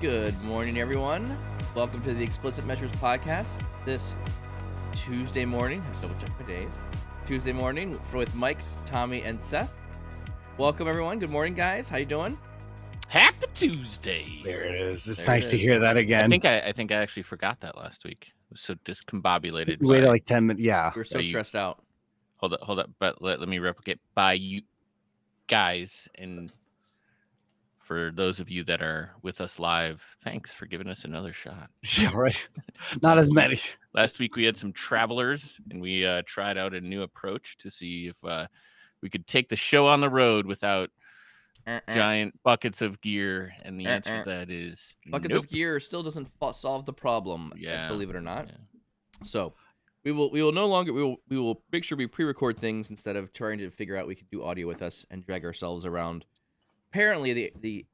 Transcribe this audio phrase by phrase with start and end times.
[0.00, 1.36] Good morning, everyone.
[1.74, 3.62] Welcome to the Explicit Measures Podcast.
[3.84, 4.14] This
[4.92, 6.78] Tuesday morning, I have double check my days.
[7.26, 9.72] Tuesday morning for, with Mike, Tommy, and Seth.
[10.58, 11.18] Welcome, everyone.
[11.18, 11.88] Good morning, guys.
[11.88, 12.38] How you doing?
[13.08, 14.42] Happy Tuesday.
[14.44, 15.06] There it is.
[15.08, 16.18] It's There it nice to hear that again.
[16.18, 16.30] I again.
[16.30, 18.32] think I, I think I actually forgot that last week.
[18.32, 19.80] I was so discombobulated.
[19.80, 20.62] You waited like 10 minutes.
[20.62, 20.92] Yeah.
[20.94, 21.82] We're so Are you- stressed out.
[22.36, 22.90] hold up, hold up.
[22.98, 24.62] But let, let me replicate by you
[25.48, 26.52] guys and
[27.86, 31.70] for those of you that are with us live, thanks for giving us another shot.
[31.98, 32.48] Yeah, right.
[33.02, 33.60] Not as many.
[33.94, 37.70] Last week we had some travelers and we uh, tried out a new approach to
[37.70, 38.48] see if uh,
[39.02, 40.90] we could take the show on the road without
[41.66, 41.94] Uh-uh.
[41.94, 43.52] giant buckets of gear.
[43.64, 44.24] And the eh, answer Uh-uh.
[44.24, 45.44] to that is Buckets nope.
[45.44, 47.52] of gear still doesn't fo- solve the problem.
[47.56, 48.48] Yeah, believe it or not.
[48.48, 48.56] Yeah.
[49.22, 49.54] So
[50.04, 52.90] we will we will no longer we will we will make sure we pre-record things
[52.90, 55.84] instead of trying to figure out we could do audio with us and drag ourselves
[55.84, 56.24] around.
[56.96, 57.84] Apparently the the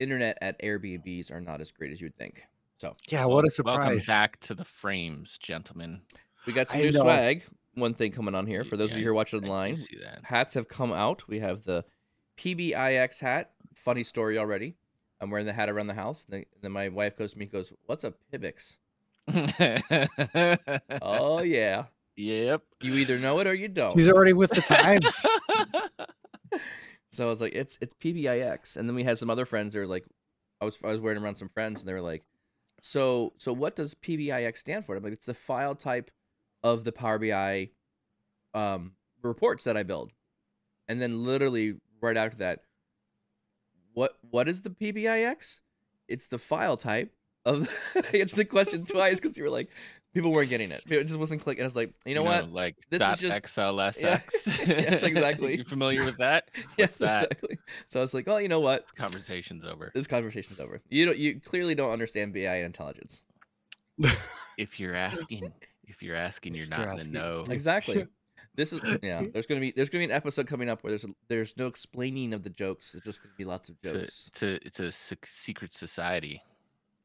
[0.00, 2.42] internet at Airbnbs are not as great as you'd think.
[2.76, 3.78] So Yeah, um, what a surprise!
[3.78, 6.02] Welcome back to the frames, gentlemen.
[6.46, 7.00] we got some I new know.
[7.00, 7.42] swag.
[7.72, 9.78] One thing coming on here for those of you who are watching online.
[10.24, 11.26] Hats have come out.
[11.26, 11.86] We have the
[12.36, 13.52] PBIX hat.
[13.74, 14.76] Funny story already.
[15.22, 16.26] I'm wearing the hat around the house.
[16.26, 18.76] And then- and then my wife goes to me goes, What's a Pibix?
[21.00, 21.84] oh, yeah.
[22.16, 22.62] yep.
[22.82, 23.94] You either know it or you don't.
[23.98, 25.24] He's already with the times.
[27.12, 29.72] So I was like, it's it's PBIX, and then we had some other friends.
[29.72, 30.04] They were like,
[30.60, 32.24] I was I was wearing around some friends, and they were like,
[32.80, 34.96] so so what does PBIX stand for?
[34.96, 36.10] I'm like, it's the file type
[36.62, 37.70] of the Power BI
[38.54, 38.92] um,
[39.22, 40.12] reports that I build,
[40.88, 42.60] and then literally right after that,
[43.94, 45.60] what what is the PBIX?
[46.08, 47.12] It's the file type
[47.44, 47.68] of.
[47.94, 49.70] I answered the question twice because you were like,
[50.14, 50.82] people weren't getting it.
[50.88, 51.62] It just wasn't clicking.
[51.62, 52.50] I was like, you know what?
[52.52, 54.66] Like This is just- XLSX.
[54.68, 55.56] Yes, exactly.
[55.58, 56.48] you familiar with that?
[56.78, 57.24] Yes, that?
[57.32, 57.58] exactly.
[57.86, 58.82] So I was like, oh, you know what?
[58.84, 59.90] This conversation's over.
[59.94, 60.80] This conversation's over.
[60.88, 61.18] You don't.
[61.18, 63.22] You clearly don't understand BI and intelligence.
[64.58, 65.52] If you're asking,
[65.84, 67.12] if you're asking, you're If not you're in the asking.
[67.12, 67.44] know.
[67.48, 68.06] Exactly.
[68.56, 69.22] This is yeah.
[69.32, 72.32] There's gonna be there's gonna be an episode coming up where there's there's no explaining
[72.34, 72.92] of the jokes.
[72.96, 74.24] It's just gonna be lots of It's a, jokes.
[74.26, 76.42] it's a, it's a secret society.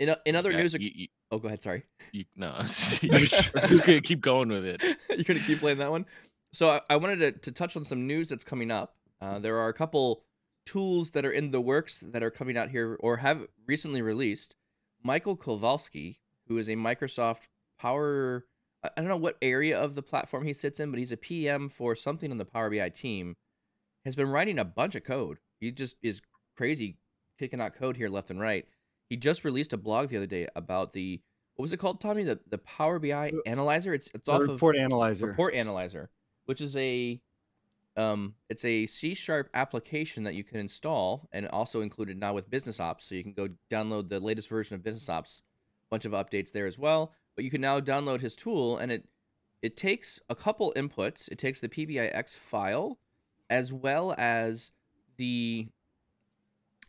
[0.04, 1.64] In in other Yeah, news, you, you, oh, go ahead.
[1.64, 3.54] Sorry, you, no, I'm just
[3.86, 4.84] gonna keep going with it.
[5.10, 6.06] you're gonna keep playing that one.
[6.52, 8.96] So I, I wanted to, to touch on some news that's coming up.
[9.22, 10.26] Uh, there are a couple
[10.66, 14.56] tools that are in the works that are coming out here or have recently released.
[15.02, 17.44] Michael Kovalsky, who is a Microsoft
[17.80, 18.46] Power,
[18.84, 21.18] I I don't know what area of the platform he sits in, but he's a
[21.18, 23.38] PM for something on the Power BI team,
[24.04, 25.38] has been writing a bunch of code.
[25.62, 26.22] He just is
[26.58, 26.98] crazy
[27.40, 28.66] kicking out code here left and right.
[29.10, 31.22] He just released a blog the other day about the
[31.56, 32.24] what was it called, Tommy?
[32.24, 33.94] The the Power BI analyzer.
[33.94, 35.28] It's it's The off report of analyzer.
[35.28, 36.10] Report Analyzer,
[36.46, 37.22] which is a
[37.96, 42.50] um, it's a C sharp application that you can install and also included now with
[42.50, 43.06] Business Ops.
[43.06, 45.44] So you can go download the latest version of Business Ops,
[45.92, 47.14] bunch of updates there as well.
[47.36, 49.08] But you can now download his tool and it
[49.62, 51.32] it takes a couple inputs.
[51.32, 52.98] It takes the PBIX file
[53.50, 54.72] as well as
[55.18, 55.68] the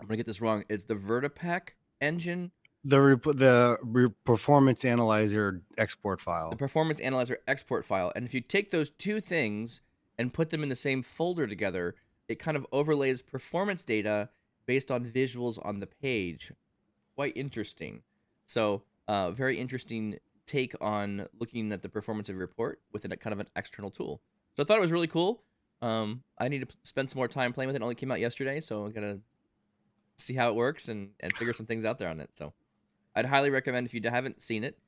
[0.01, 0.65] I'm gonna get this wrong.
[0.71, 1.71] It's the Vertipaq
[2.05, 2.51] engine
[2.85, 6.51] the rep- the re- performance analyzer export file.
[6.51, 8.13] the performance analyzer export file.
[8.15, 9.81] And if you take those two things
[10.19, 11.95] and put them in the same folder together,
[12.29, 14.29] it kind of overlays performance data
[14.67, 16.53] based on visuals on the page.
[17.15, 18.03] Quite interesting.
[18.47, 23.17] So, uh, very interesting take on looking at the performance of your report with a
[23.17, 24.21] kind of an external tool.
[24.57, 25.43] So I thought it was really cool.
[25.81, 27.81] Um, I need to p- spend some more time playing with it.
[27.81, 29.19] It only came out yesterday, so I'm gonna
[30.17, 32.31] see how it works and and figure some things out there on it.
[32.35, 32.53] So
[33.15, 34.79] I'd highly recommend if you haven't seen it,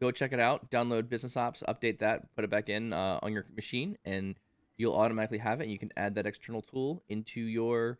[0.00, 0.70] go check it out.
[0.70, 4.36] Download Business Ops, update that, put it back in uh, on your machine, and
[4.76, 5.64] you'll automatically have it.
[5.64, 7.98] And you can add that external tool into your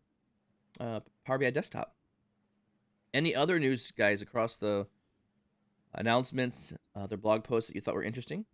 [0.80, 1.94] uh, Power BI desktop.
[3.12, 4.86] Any other news, guys, across the
[5.94, 8.44] announcements, other blog posts that you thought were interesting?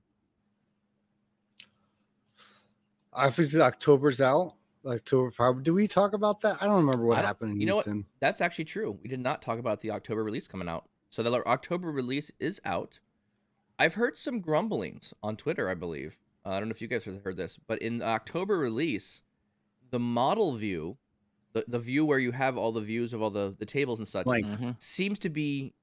[3.13, 4.55] Obviously, October's out.
[4.87, 5.55] October power.
[5.61, 6.59] Do we talk about that?
[6.63, 7.89] I don't remember what don't- happened in you know what?
[8.21, 8.99] That's actually true.
[9.03, 10.89] We did not talk about the October release coming out.
[11.11, 13.01] So the October release is out.
[13.79, 16.17] I've heard some grumblings on Twitter, I believe.
[16.45, 19.23] Uh, I don't know if you guys have heard this, but in the October release,
[19.91, 20.97] the model view,
[21.53, 24.07] the, the view where you have all the views of all the, the tables and
[24.09, 24.81] such, Like- Mhm.
[24.81, 25.75] seems to be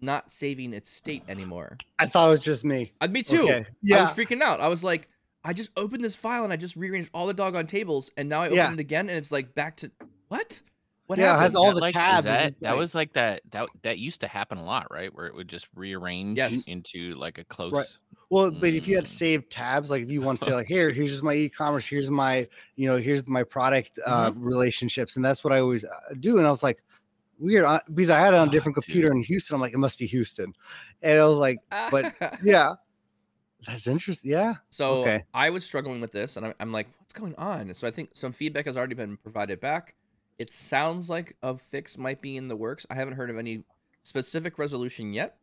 [0.00, 1.76] not saving its state anymore.
[1.98, 2.92] I thought it was just me.
[3.00, 3.42] Uh, me too.
[3.42, 3.64] Okay.
[3.92, 4.60] I was freaking out.
[4.60, 5.08] I was like,
[5.44, 8.42] I just opened this file and I just rearranged all the doggone tables, and now
[8.42, 8.72] I open Yeah.
[8.72, 9.90] it again and it's like back to
[10.28, 10.62] what?
[11.06, 11.42] What Yeah, it happened?
[11.44, 12.24] has all That, the like, tabs.
[12.24, 13.42] It's That, just that was like that.
[13.52, 15.14] That that used to happen a lot, right?
[15.14, 16.64] Where it would just rearrange Yes.
[16.66, 17.72] into like a close.
[17.72, 17.86] Right.
[18.30, 19.08] Well, but if you had Mm.
[19.08, 22.10] saved tabs, like if you want to say like, here, here's just my e-commerce, here's
[22.10, 22.46] my,
[22.76, 24.44] you know, here's my product uh, Mm-hmm.
[24.44, 25.88] relationships, and that's what I always uh,
[26.20, 26.36] do.
[26.36, 26.82] And I was like,
[27.38, 28.84] weird uh, because I had it on a Oh, different dude.
[28.84, 29.54] computer in Houston.
[29.54, 30.52] I'm like, it must be Houston,
[31.02, 31.58] and I was like,
[31.90, 32.04] but
[32.44, 32.74] yeah,
[33.66, 34.30] that's interesting.
[34.30, 35.24] Yeah, So Okay.
[35.34, 37.72] I was struggling with this, and I'm, I'm like, what's going on?
[37.74, 39.94] So I think some feedback has already been provided back.
[40.38, 42.86] It sounds like a fix might be in the works.
[42.90, 43.64] I haven't heard of any
[44.04, 45.36] specific resolution yet,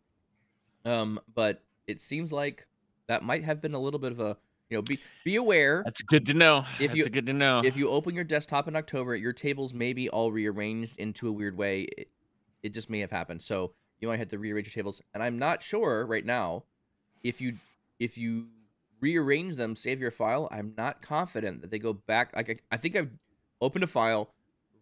[0.85, 2.65] um, but it seems like
[3.07, 4.37] that might have been a little bit of a,
[4.69, 6.65] you know, be be aware That's good to know.
[6.79, 7.61] If That's you- good to know.
[7.63, 11.31] if you open your desktop in October, your tables may be all rearranged into a
[11.31, 11.81] weird way.
[11.97, 12.07] It,
[12.63, 13.41] it just may have happened.
[13.43, 15.01] So you might have to rearrange your tables.
[15.13, 16.63] And I'm not sure right now
[17.21, 17.53] if you
[17.99, 18.47] if you
[19.01, 20.47] rearrange them, save your file.
[20.51, 22.35] I'm not confident that they go back.
[22.35, 23.11] Like I, I think I've
[23.61, 24.33] opened a file,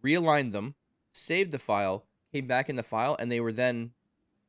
[0.04, 0.74] realigned them,
[1.12, 3.92] saved the file, came back in the file, and they were then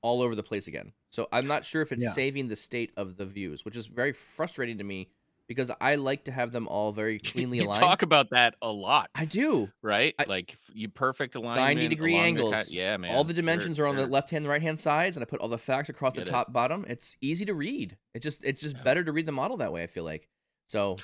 [0.01, 0.93] all over the place again.
[1.09, 2.11] So I'm not sure if it's Yeah.
[2.11, 5.09] saving the state of the views, which is very frustrating to me
[5.47, 7.79] because I like to have them all very cleanly you aligned.
[7.79, 9.69] talk about that a lot, I do.
[9.81, 10.15] right?
[10.19, 12.71] I- like you perfect alignment, 90 degree along the ki- angles.
[12.71, 13.15] yeah, man.
[13.15, 15.23] all the You're- dimensions are on the you're- left hand and right hand sides, and
[15.23, 16.31] I put all the facts across the Get it.
[16.31, 16.85] top bottom.
[16.87, 17.97] It's easy to read.
[18.13, 18.83] It's just it's just Yeah.
[18.83, 19.83] better to read the model that way.
[19.83, 20.27] I feel like.
[20.67, 20.95] So,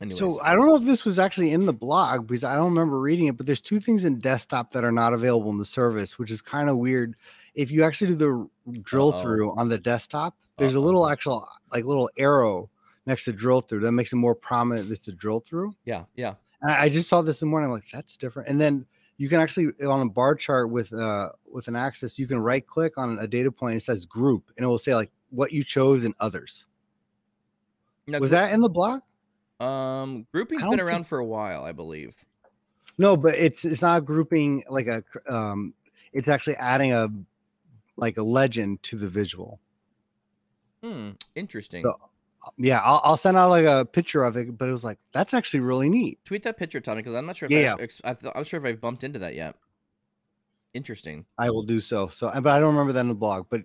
[0.00, 2.70] anyways, So I don't know if this was actually in the blog because I don't
[2.70, 5.64] remember reading it, but there's two things in desktop that are not available in the
[5.66, 7.14] service, which is kind of weird.
[7.54, 9.22] If you actually do the drill Uh-oh.
[9.22, 10.84] through on the desktop, there's a Uh-oh.
[10.84, 12.70] little actual like little arrow
[13.06, 15.74] next to drill through that makes it more prominent that's a drill through.
[15.84, 16.34] yeah, yeah.
[16.62, 17.68] And I just saw this in the morning.
[17.68, 18.48] I'm like, that's different.
[18.48, 18.86] And then
[19.18, 22.66] you can actually on a bar chart with uh with an axis, you can right
[22.66, 23.76] click on a data point.
[23.76, 26.66] It says group, and it will say like what you chose and others.
[28.06, 29.00] Now, Was grou- that in the blog?
[29.60, 32.24] um grouping's been around think- for a while, I believe.
[32.98, 35.02] No, but it's it's not grouping like a
[35.32, 35.74] um
[36.12, 37.08] it's actually adding a
[37.96, 39.60] like a legend to the visual.
[40.82, 41.84] Hmm, interesting.
[41.84, 41.96] So-
[42.56, 45.34] Yeah, I'll, I'll send out like a picture of it, but it was like that's
[45.34, 46.18] actually really neat.
[46.24, 47.46] Tweet that picture, Tommy, because I'm not sure.
[47.46, 49.56] If Yeah, I've, I'm not sure if I've bumped into that yet.
[50.74, 51.24] Interesting.
[51.38, 52.08] I will do so.
[52.08, 53.46] So, but I don't remember that in the blog.
[53.50, 53.62] But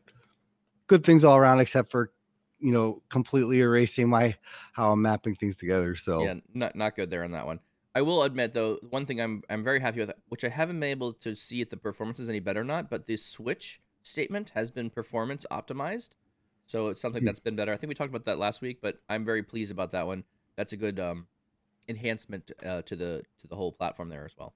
[0.87, 2.11] good things all around, except for
[2.59, 4.35] you know completely erasing my
[4.73, 5.95] how I'm mapping things together.
[5.95, 7.59] So Yeah, not not good there on that one.
[7.93, 10.89] I will admit though, one thing I'm I'm very happy with, which I haven't been
[10.89, 14.51] able to see if the performance is any better or not, but the switch statement
[14.55, 16.09] has been performance optimized.
[16.71, 17.25] So it sounds like Hmm.
[17.25, 17.73] that's been better.
[17.73, 20.23] I think we talked about that last week, but I'm very pleased about that one.
[20.55, 21.27] That's a good um,
[21.89, 24.55] enhancement uh, to the to the whole platform there as well.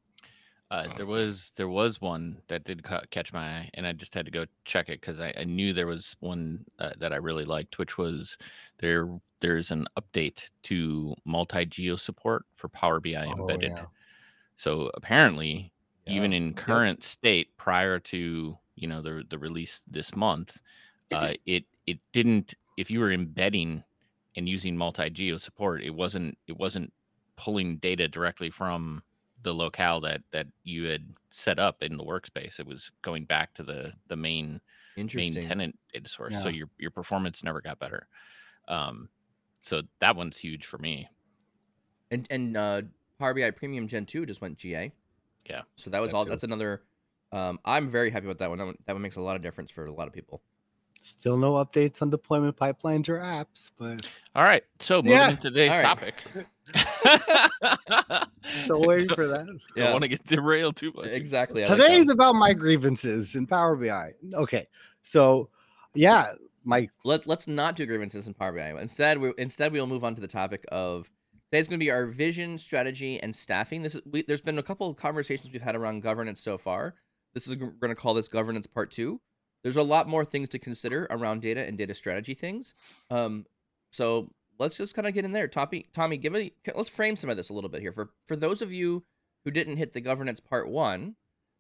[0.71, 4.13] Uh, there was there was one that did ca- catch my eye, and I just
[4.13, 7.17] had to go check it because I, I knew there was one uh, that I
[7.17, 8.37] really liked, which was
[8.79, 9.09] there.
[9.41, 13.73] There's an update to multi geo support for Power BI Oh, embedded.
[13.77, 13.85] yeah.
[14.57, 15.73] So apparently,
[16.07, 16.63] even in Yep.
[16.63, 20.57] current state, prior to you know the the release this month,
[21.11, 22.53] uh, it it didn't.
[22.77, 23.83] If you were embedding
[24.35, 26.91] and using multi geo support, it wasn't it wasn't
[27.37, 29.03] pulling data directly from
[29.43, 32.59] the locale that that you had set up in the workspace.
[32.59, 34.59] It was going back to the the main
[34.97, 36.41] main tenant data source.
[36.41, 38.07] So your your performance never got better.
[38.67, 39.09] Um,
[39.61, 41.07] so that one's huge for me.
[42.11, 42.81] And and uh,
[43.19, 44.91] Power BI Premium Gen two just went GA.
[45.49, 45.61] Yeah.
[45.75, 46.25] So that was That all.
[46.25, 46.31] too.
[46.31, 46.83] That's another.
[47.31, 48.57] Um, I'm very happy with that one.
[48.57, 48.77] That one.
[48.85, 50.41] That one makes a lot of difference for a lot of people.
[51.05, 54.03] Still no updates on deployment pipelines or apps, but
[54.33, 54.63] All right.
[54.79, 55.29] So moving Yeah.
[55.29, 55.83] into today's All right.
[55.83, 56.15] topic.
[58.63, 59.41] still waiting Don't- for that.
[59.41, 59.91] I don't Yeah.
[59.91, 61.05] want to get derailed too much.
[61.07, 61.63] Exactly.
[61.63, 62.15] I like that Today's one.
[62.15, 64.13] about my grievances in Power BI.
[64.33, 64.65] Okay,
[65.03, 65.49] so
[65.93, 66.33] yeah,
[66.63, 68.81] my let's let's not do grievances in Power BI.
[68.81, 71.07] Instead, we instead we will move on to the topic of
[71.51, 73.83] today's going to be our vision, strategy, and staffing.
[73.83, 76.95] This is we, there's been a couple of conversations we've had around governance so far.
[77.35, 79.21] This is we're going to call this governance part two.
[79.65, 82.75] There's a lot more things to consider around data and data strategy things.
[83.09, 83.47] Um,
[83.89, 84.29] so
[84.59, 85.47] let's just kind of get in there.
[85.47, 88.35] Tommy, Tommy, give me let's frame some of this a little bit here for for
[88.35, 89.03] those of you
[89.43, 91.15] who didn't hit the governance part one.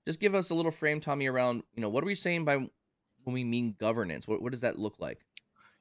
[0.07, 2.57] Just give us a little frame, Tommy, around you know what are we saying by
[2.57, 4.27] when we mean governance?
[4.27, 5.25] What what does that look like?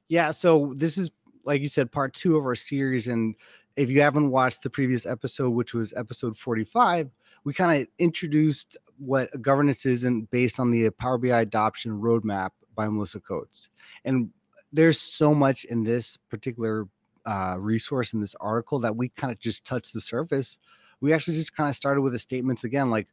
[0.07, 0.31] yeah.
[0.31, 1.11] So this is
[1.45, 3.35] like you said, part two of our series, and
[3.77, 7.11] if you haven't watched the previous episode, which was episode forty-five,
[7.45, 12.49] we kind of introduced what governance is and based on the Power BI adoption roadmap
[12.75, 13.69] by Melissa Coates.
[14.03, 14.31] And
[14.73, 16.87] there's so much in this particular
[17.25, 20.57] uh, resource in this article that we kind of just touched the surface.
[21.01, 23.07] We actually just kind of started with the statements again, like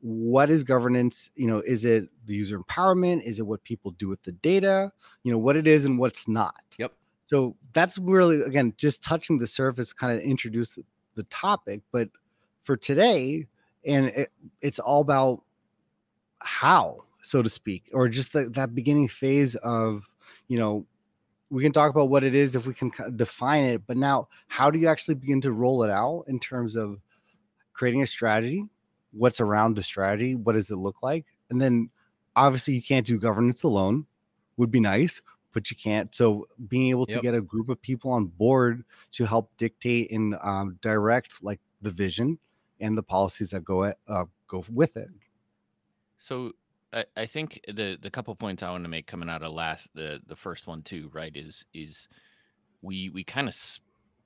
[0.00, 1.30] what is governance?
[1.34, 3.22] You know, is it the user empowerment?
[3.22, 4.92] Is it what people do with the data?
[5.22, 6.62] You know, what it is and what's not.
[6.78, 6.92] Yep.
[7.26, 11.80] So that's really again just touching the surface, kind of introduce the, the topic.
[11.90, 12.10] But
[12.64, 13.46] for today,
[13.86, 15.42] and it, it's all about
[16.40, 20.04] how, so to speak, or just the, that beginning phase of,
[20.48, 20.86] you know,
[21.50, 23.96] we can talk about what it is if we can kind of define it, but
[23.96, 27.00] now how do you actually begin to roll it out in terms of
[27.72, 28.64] creating a strategy?
[29.12, 30.34] What's around the strategy?
[30.34, 31.26] What does it look like?
[31.50, 31.90] and then
[32.36, 34.06] obviously you can't do governance alone
[34.56, 35.20] would be nice
[35.52, 37.22] but you can't so being able to Yep.
[37.22, 41.90] get a group of people on board to help dictate and um, direct like the
[41.90, 42.38] vision
[42.84, 45.10] and the policies that go at, uh, go with it
[46.18, 46.52] So
[46.92, 49.88] I, I think the the couple points I want to make coming out of last
[49.94, 51.34] the the first one too, right?
[51.36, 52.08] Is is
[52.82, 53.56] we we kind of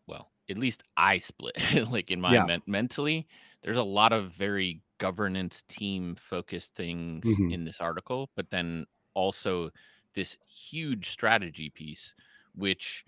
[0.07, 1.57] well, at least I split
[1.91, 2.47] like in my Yeah.
[2.47, 3.29] men- mentally.
[3.63, 7.49] There's a lot of very governance team focused things Mhm.
[7.49, 9.71] in this article, but then also
[10.15, 12.15] this huge strategy piece,
[12.55, 13.05] which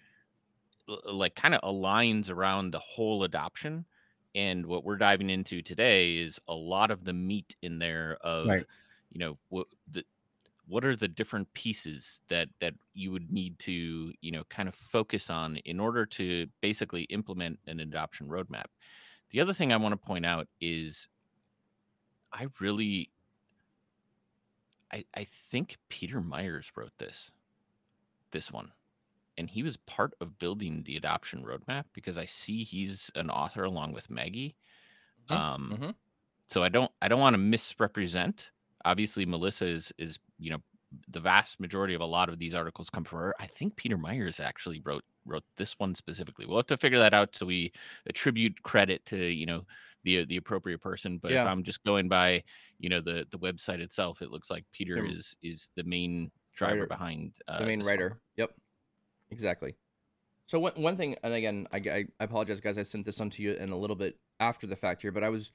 [1.05, 3.87] like kind of aligns around the whole adoption.
[4.35, 8.49] And what we're diving into today is a lot of the meat in there of
[8.49, 8.67] Right.
[9.11, 10.05] you know what the
[10.67, 14.75] what are the different pieces that that you would need to you know kind of
[14.75, 18.67] focus on in order to basically implement an adoption roadmap
[19.31, 21.09] the other thing i want to point out is
[22.33, 23.11] i really
[24.93, 27.31] i i think peter myers wrote this
[28.33, 28.73] this one
[29.39, 33.65] and he was part of building the adoption roadmap because i see he's an author
[33.65, 34.55] along with maggie
[35.31, 35.95] Mhm, um mhm.
[36.49, 38.51] so i don't i don't want to misrepresent.
[38.85, 40.59] Obviously melissa is is you know
[41.09, 43.35] the vast majority of a lot of these articles come from her.
[43.39, 46.47] I think peter myers actually wrote wrote this one specifically.
[46.47, 47.71] We'll have to figure that out so we
[48.07, 49.65] attribute credit to you know
[50.03, 52.43] the the appropriate person but if i'm just going by
[52.79, 56.31] you know the the website itself it looks like peter The is is the main
[56.55, 57.93] driver writer- behind uh, the main this one.
[57.93, 58.21] writer.
[58.37, 58.51] Yep,
[59.31, 59.75] exactly.
[60.47, 62.77] So one one thing, and again, I, I apologize, guys.
[62.79, 65.23] I sent this on to you in a little bit after the fact here, but
[65.23, 65.53] I was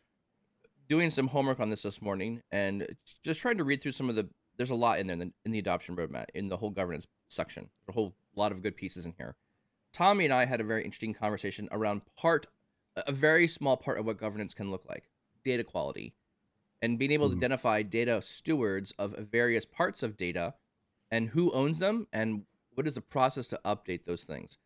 [0.88, 2.88] doing some homework on this this morning and
[3.24, 4.30] just trying to read through some of the.
[4.58, 7.08] There's a lot in there in the, in the adoption roadmap in the whole governance
[7.28, 7.70] section.
[7.90, 9.36] A whole lot of good pieces in here.
[9.92, 12.48] Tommy and I had a very interesting conversation around part,
[12.96, 15.10] a very small part of what governance can look like,
[15.44, 16.14] data quality,
[16.82, 17.40] and being able to Mhm.
[17.40, 20.54] identify data stewards of various parts of data
[21.12, 24.58] and who owns them and what is the process to update those things.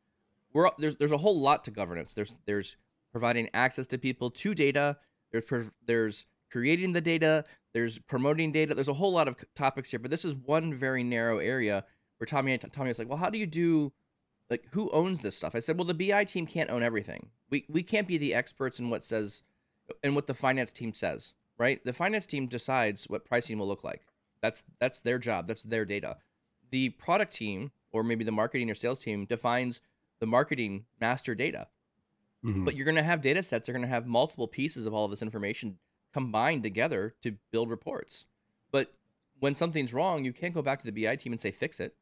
[0.54, 2.14] We're there's there's a whole lot to governance.
[2.14, 2.76] There's there's
[3.12, 4.98] providing access to people to data.
[5.32, 7.46] There's there's creating the data.
[7.74, 8.74] There's promoting data.
[8.74, 11.86] There's a whole lot of topics here, but this is one very narrow area
[12.18, 13.94] where Tommy Tommy was like, well, how do you do
[14.50, 15.56] like who owns this stuff?
[15.56, 17.30] I said, well, the BI team can't own everything.
[17.50, 19.44] We we can't be the experts in what says
[20.04, 21.84] and what the finance team says, right?
[21.84, 24.02] The finance team decides what pricing will look like.
[24.42, 25.48] That's that's their job.
[25.48, 26.18] That's their data.
[26.72, 29.82] The product team or maybe the marketing or sales team defines
[30.20, 31.68] the marketing master data.
[32.44, 32.66] Mhm.
[32.66, 33.68] But you're going to have data sets.
[33.68, 35.78] You're going to have multiple pieces of all of this information
[36.14, 38.26] combined together to build reports.
[38.72, 38.94] But
[39.40, 41.96] when something's wrong, you can't go back to the BI team and say fix it.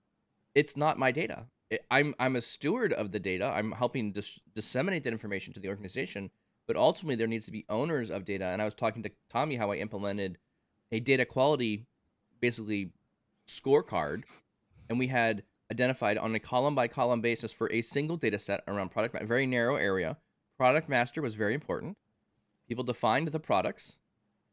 [0.55, 1.47] It's not my data.
[1.91, 3.45] I'm I'm a steward of the data.
[3.45, 6.31] I'm helping dis- disseminate that information to the organization.
[6.65, 8.45] But ultimately, there needs to be owners of data.
[8.45, 10.37] And I was talking to Tommy how I implemented
[10.91, 11.85] a data quality,
[12.39, 12.91] basically
[13.47, 14.23] scorecard,
[14.89, 18.63] and we had identified on a column by column basis for a single data set
[18.67, 20.17] around product, ma- very narrow area.
[20.57, 21.97] Product master was very important.
[22.67, 23.97] People defined the products.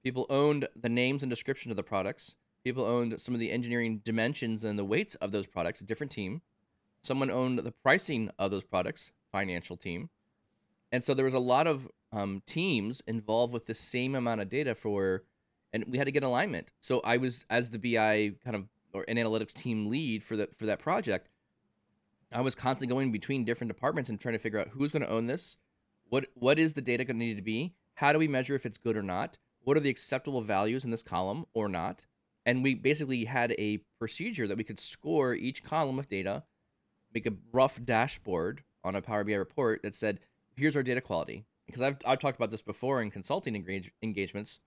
[0.02, 2.37] People owned the names and description of the products.
[2.62, 6.12] People owned some of the engineering dimensions and the weights of those products, a different
[6.12, 6.42] team.
[7.02, 10.09] Someone owned the pricing of those products, financial team.
[10.90, 14.49] And so there was a lot of um, teams involved with the same amount of
[14.49, 15.25] data for,
[15.73, 16.71] and we had to get alignment.
[16.80, 20.54] So I was, as the BI kind of or an analytics team lead for that
[20.54, 21.28] for that project,
[22.32, 25.10] I was constantly going between different departments and trying to figure out who's going to
[25.10, 25.56] own this,
[26.08, 28.64] what what is the data going to need to be, how do we measure if
[28.64, 32.06] it's good or not, what are the acceptable values in this column or not,
[32.46, 36.44] and we basically had a procedure that we could score each column of data,
[37.12, 40.20] make a rough dashboard on a Power BI report that said,
[40.54, 41.44] here's our data quality.
[41.66, 44.60] Because I've I've talked about this before in consulting engage, engagements.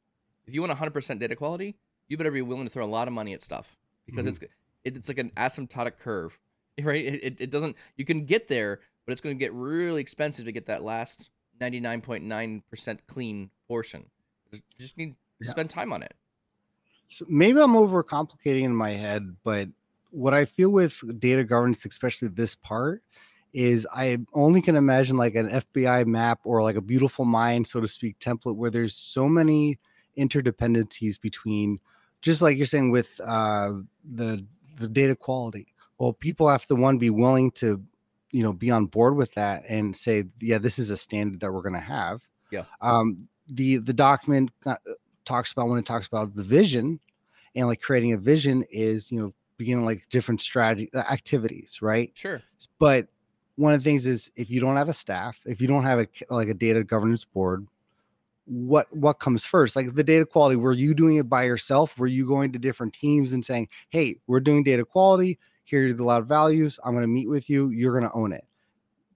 [0.48, 1.76] If you want 100% data quality,
[2.08, 3.78] you better be willing to throw a lot of money at stuff
[4.08, 4.30] because Mhm.
[4.30, 4.40] it's
[4.84, 6.40] it, it's like an asymptotic curve,
[6.82, 7.06] right?
[7.06, 10.52] It, it, doesn't you can get there, but it's going to get really expensive to
[10.52, 11.30] get that last
[11.62, 14.06] 99.9% clean portion.
[14.52, 15.52] You just need to Yeah.
[15.52, 16.16] spend time on it.
[17.08, 19.70] So maybe I'm overcomplicating in my head, but
[20.12, 23.04] what I feel with data governance, especially this part,
[23.54, 27.80] is I only can imagine like an FBI map or like a beautiful mind, so
[27.80, 29.80] to speak, template where there's so many
[30.18, 31.80] interdependencies between,
[32.22, 33.72] just like you're saying with uh,
[34.04, 34.46] the
[34.80, 35.68] the data quality.
[35.98, 37.82] Well, people have to one be willing to,
[38.32, 41.52] you know, be on board with that and say, yeah, this is a standard that
[41.52, 42.22] we're going to have.
[42.52, 42.66] Yeah.
[42.82, 44.76] Um, the the document uh,
[45.26, 47.00] talks about when it talks about the vision
[47.56, 52.12] and like creating a vision is you know beginning like different strategy uh, activities right
[52.14, 52.42] Sure.
[52.78, 53.08] but
[53.56, 56.00] one of the things is if you don't have a staff if you don't have
[56.00, 57.66] a like a data governance board
[58.48, 61.98] what what comes first like the data quality were you doing it by yourself?
[61.98, 65.38] Were you going to different teams and saying hey we're doing data quality.
[65.64, 66.80] Here are the loud values.
[66.84, 67.70] I'm going to meet with you.
[67.70, 68.46] You're going to own it.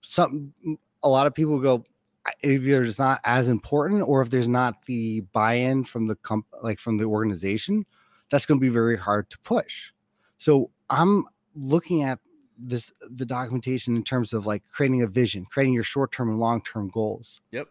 [0.01, 0.53] Some
[1.01, 1.85] a lot of people go
[2.43, 6.77] either it's not as important or if there's not the buy-in from the comp like
[6.77, 7.85] from the organization
[8.29, 9.91] that's going to be very hard to push.
[10.37, 12.19] So i'm looking at
[12.57, 16.89] this the documentation in terms of like creating a vision creating your short-term and long-term
[16.89, 17.41] goals.
[17.51, 17.67] Yep.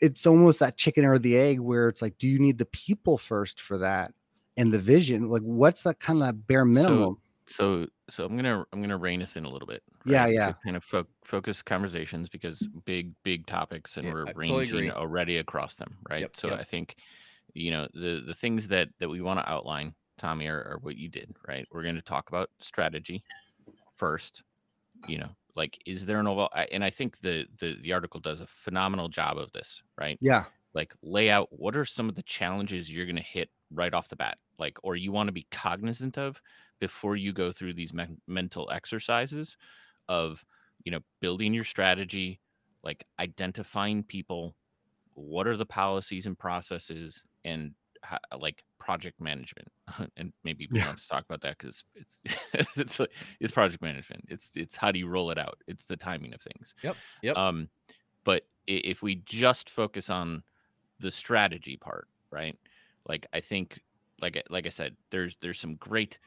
[0.00, 3.18] It's almost that chicken or the egg where it's like do you need the people
[3.18, 4.12] first for that
[4.56, 7.16] and the vision like what's that kind of bare minimum
[7.46, 10.52] so so i'm gonna i'm gonna rein us in a little bit Yeah, to yeah.
[10.64, 14.90] kind of fo- focus conversations because big big topics and Yeah, we're I ranging agree.
[14.90, 16.60] already across them right Yep, so yep.
[16.60, 16.96] i think
[17.54, 20.96] you know the the things that that we want to outline tommy are, are what
[20.96, 23.22] you did right we're going to talk about strategy
[23.96, 24.42] first
[25.08, 28.40] you know like is there an overall and i think the the the article does
[28.40, 30.18] a phenomenal job of this right?
[30.20, 30.44] Yeah.
[30.74, 34.08] Like lay out what are some of the challenges you're going to hit right off
[34.08, 36.40] the bat like or you want to be cognizant of
[36.80, 39.56] before you go through these men- mental exercises
[40.08, 40.44] of
[40.84, 42.40] you know building your strategy
[42.82, 44.56] like identifying people
[45.14, 47.74] what are the policies and processes and
[48.38, 49.68] like project management
[50.16, 50.84] and maybe we Yeah.
[50.84, 52.18] don't have to talk about that because it's
[52.76, 55.96] it's like, it's project management it's it's how do you roll it out it's the
[55.96, 56.96] timing of things Yep.
[57.22, 57.36] Yep.
[57.36, 57.68] um
[58.24, 60.42] but if we just focus on
[61.00, 62.58] the strategy part right
[63.08, 63.80] like i think
[64.20, 66.18] like I- like i said there's there's some great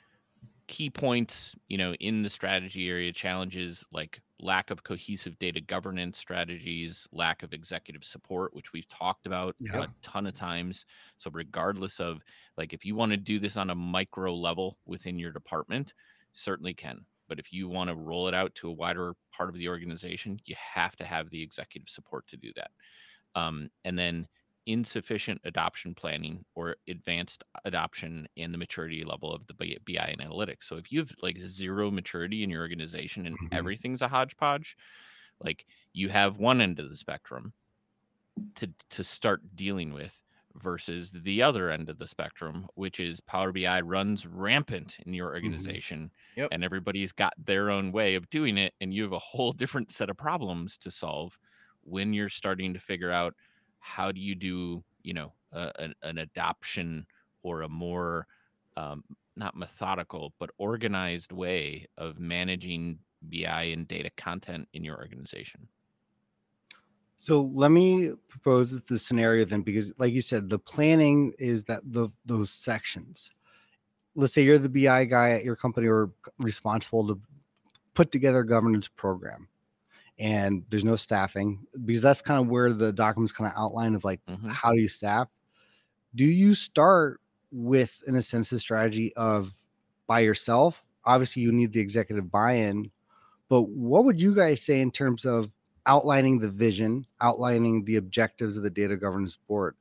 [0.68, 6.18] key points you know in the strategy area challenges like lack of cohesive data governance
[6.18, 9.84] strategies lack of executive support which we've talked about Yeah.
[9.84, 10.86] a ton of times.
[11.18, 12.22] So regardless of
[12.58, 15.94] like if you want to do this on a micro level within your department
[16.34, 17.06] certainly can.
[17.28, 20.40] But if you want to roll it out to a wider part of the organization
[20.46, 22.72] you have to have the executive support to do that.
[23.36, 24.28] Um, and then
[24.66, 30.64] insufficient adoption planning or advanced adoption and the maturity level of the BI and analytics.
[30.66, 33.54] So if you have like zero maturity in your organization and Mhm.
[33.54, 34.78] everything's a hodgepodge,
[35.42, 37.54] like you have one end of the spectrum
[38.56, 40.24] to to start dealing with
[40.56, 45.34] versus the other end of the spectrum, which is Power BI runs rampant in your
[45.34, 46.52] organization Yep.
[46.52, 49.92] and everybody's got their own way of doing it and you have a whole different
[49.92, 51.38] set of problems to solve
[51.82, 53.36] when you're starting to figure out
[53.84, 57.06] how do you do you know an, an adoption
[57.44, 58.26] or a more
[58.78, 59.04] um,
[59.36, 65.68] not methodical but organized way of managing bi and data content in your organization
[67.18, 71.82] So let me propose the scenario then, because like you said, the planning is that
[71.86, 73.32] the those sections.
[74.16, 77.20] Let's say you're the BI guy at your company or responsible to
[77.94, 79.48] put together a governance program,
[80.24, 84.06] and there's no staffing because that's kind of where the documents kind of outline of
[84.06, 84.50] like Mhm.
[84.50, 85.30] how do you staff.
[86.16, 89.54] Do you start with, in a sense, the strategy of
[90.08, 90.86] by yourself?
[91.06, 92.92] Obviously, you need the executive buy-in,
[93.50, 95.52] but what would you guys say in terms of
[95.88, 99.76] outlining the vision, outlining the objectives of the data governance board.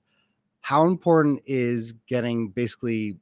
[0.60, 3.18] How important is getting basically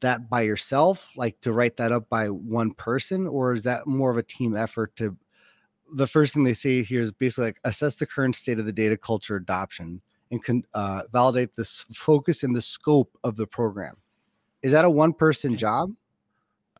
[0.00, 4.10] that by yourself, like to write that up by one person, or is that more
[4.10, 5.16] of a team effort to?
[5.92, 8.72] The first thing they say here is basically like assess the current state of the
[8.72, 10.00] data culture adoption
[10.30, 13.96] and can uh, validate the focus and the scope of the program.
[14.62, 15.92] Is that a one person job?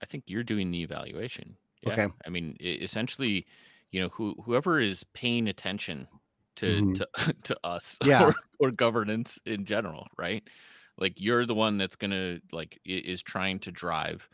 [0.03, 1.93] i think you're doing the evaluation yeah.
[1.93, 2.07] Okay.
[2.27, 3.47] i mean essentially
[3.91, 6.09] you know who whoever is paying attention
[6.57, 6.95] to Mhm.
[6.97, 8.25] to, to us Yeah.
[8.25, 10.43] or, or governance in general right
[10.97, 14.27] like you're the one that's gonna like is trying to drive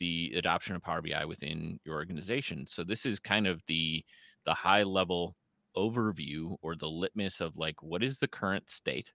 [0.00, 2.66] the adoption of power bi within your organization.
[2.66, 4.04] So this is kind of the
[4.44, 5.36] the high level
[5.76, 9.12] overview or the litmus of like what is the current state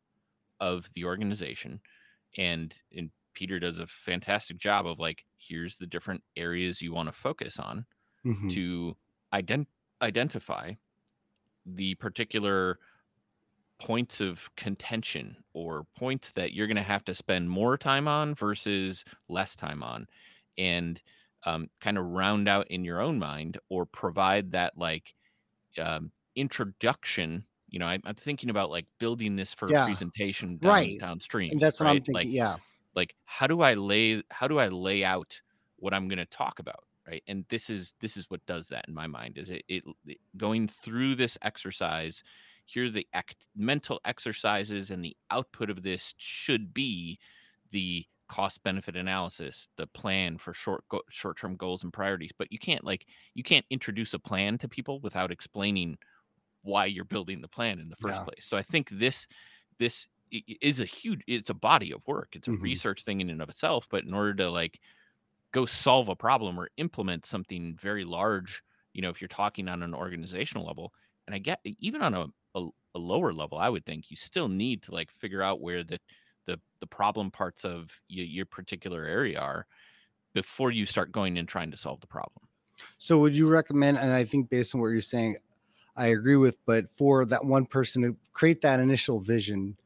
[0.59, 1.81] of the organization?
[2.37, 7.07] And and peter does a fantastic job of like here's the different areas you want
[7.09, 7.85] to focus on
[8.23, 8.49] Mhm.
[8.49, 8.97] to
[9.33, 9.67] ident-
[10.01, 10.73] identify
[11.65, 12.79] the particular
[13.79, 18.33] points of contention or points that you're going to have to spend more time on
[18.35, 20.07] versus less time on
[20.57, 21.01] and
[21.45, 25.13] um, kind of round out in your own mind or provide that like
[25.77, 30.57] um, introduction you know I, i'm thinking about like building this for Yeah, a presentation
[30.57, 30.99] down, right.
[30.99, 32.13] downstream And that's what I'm thinking.
[32.13, 32.57] like yeah.
[32.95, 35.39] like how do i lay how do i lay out
[35.77, 38.85] what i'm going to talk about right and this is this is what does that
[38.87, 42.23] in my mind is it, it, it going through this exercise
[42.65, 47.19] here are the act, mental exercises and the output of this should be
[47.71, 52.51] the cost benefit analysis the plan for short go, short term goals and priorities but
[52.51, 55.97] you can't like you can't introduce a plan to people without explaining
[56.61, 58.25] why you're building the plan in the first Yeah.
[58.25, 58.45] place.
[58.45, 59.27] So I think this
[59.79, 60.07] this
[60.61, 62.35] is a huge it's a body of work.
[62.35, 62.53] It's a Mhm.
[62.53, 64.79] research thing in and of itself, but in order to like
[65.53, 69.83] go solve a problem or implement something very large, you know, if you're talking on
[69.83, 70.93] an organizational level,
[71.27, 74.49] and I get even on a, a, a lower level, I would think you still
[74.49, 75.99] need to like figure out where the
[76.45, 79.65] the the problem parts of your, your particular area are
[80.33, 82.47] before you start going and trying to solve the problem.
[82.97, 85.37] So would you recommend, and I think based on what you're saying,
[85.95, 89.77] I agree with, but for that one person to create that initial vision,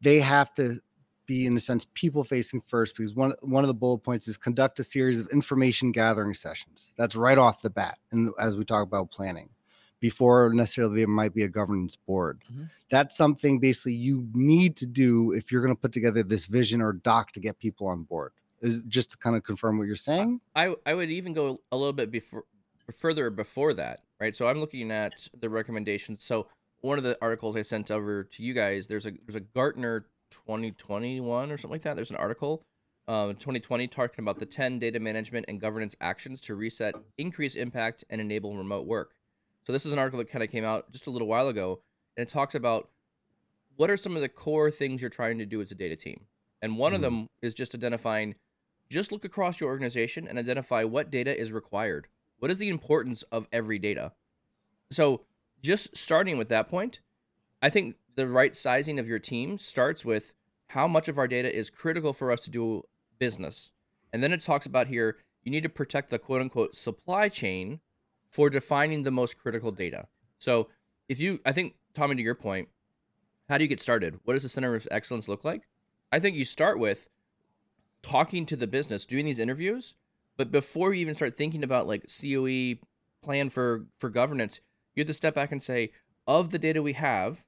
[0.00, 0.80] they have to
[1.26, 4.36] be in a sense people facing first because one one of the bullet points is
[4.36, 6.90] conduct a series of information gathering sessions.
[6.96, 7.98] That's right off the bat.
[8.10, 9.50] And as we talk about planning,
[10.00, 12.42] before necessarily there might be a governance board.
[12.50, 12.70] Mhm.
[12.90, 16.80] That's something basically you need to do if you're going to put together this vision
[16.80, 18.32] or doc to get people on board.
[18.62, 20.40] Is just to kind of confirm what you're saying.
[20.54, 22.44] I I would even go a little bit before
[22.92, 24.34] further before that, right?
[24.36, 26.24] So I'm looking at the recommendations.
[26.24, 26.48] So
[26.80, 30.06] one of the articles I sent over to you guys, there's a there's a Gartner
[30.30, 31.94] 2021 or something like that.
[31.96, 32.62] There's an article,
[33.08, 38.04] um, 2020 talking about the 10 data management and governance actions to reset, increase impact,
[38.10, 39.14] and enable remote work.
[39.66, 41.80] So this is an article that kind of came out just a little while ago,
[42.16, 42.90] and it talks about
[43.76, 46.26] what are some of the core things you're trying to do as a data team.
[46.62, 47.04] And one of Mhm.
[47.04, 48.34] them is just identifying
[48.88, 52.08] just look across your organization and identify what data is required.
[52.38, 54.12] What is the importance of every data?
[54.90, 55.24] So,
[55.62, 57.00] just starting with that point,
[57.62, 60.34] I think the right sizing of your team starts with
[60.68, 62.82] how much of our data is critical for us to do
[63.18, 63.70] business.
[64.12, 67.80] And then it talks about here you need to protect the quote unquote supply chain
[68.30, 70.06] for defining the most critical data.
[70.38, 70.68] So,
[71.08, 72.68] if you, I think, Tommy, to your point,
[73.48, 74.20] how do you get started?
[74.24, 75.66] What does the center of excellence look like?
[76.12, 77.08] I think you start with
[78.02, 79.96] talking to the business, doing these interviews,
[80.36, 82.76] but before you even start thinking about like COE
[83.22, 84.60] plan for for governance,
[84.94, 85.90] you have to step back and say,
[86.26, 87.44] of the data we have,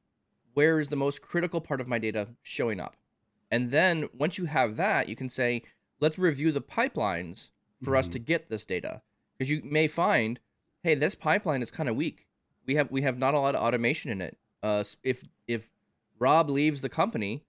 [0.55, 2.97] where is the most critical part of my data showing up?
[3.51, 5.63] And then once you have that, you can say,
[6.01, 7.51] let's review the pipelines
[7.83, 8.13] for us Mhm.
[8.13, 9.03] to get this data.
[9.39, 10.41] Because you may find,
[10.83, 12.27] hey, this pipeline is kind of weak.
[12.67, 14.37] We have we have not a lot of automation in it.
[14.63, 15.69] Uh, if if
[16.19, 17.45] Rob leaves the company,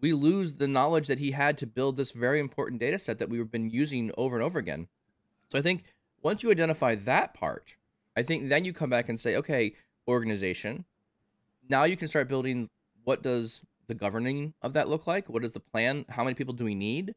[0.00, 3.28] we lose the knowledge that he had to build this very important data set that
[3.28, 4.88] we've been using over and over again.
[5.48, 5.84] So I think
[6.22, 7.76] once you identify that part,
[8.16, 9.74] I think then you come back and say, okay,
[10.08, 10.84] organization,
[11.68, 12.68] now you can start building
[13.04, 15.28] what does the governing of that look like?
[15.28, 16.04] What is the plan?
[16.08, 17.14] How many people do we need?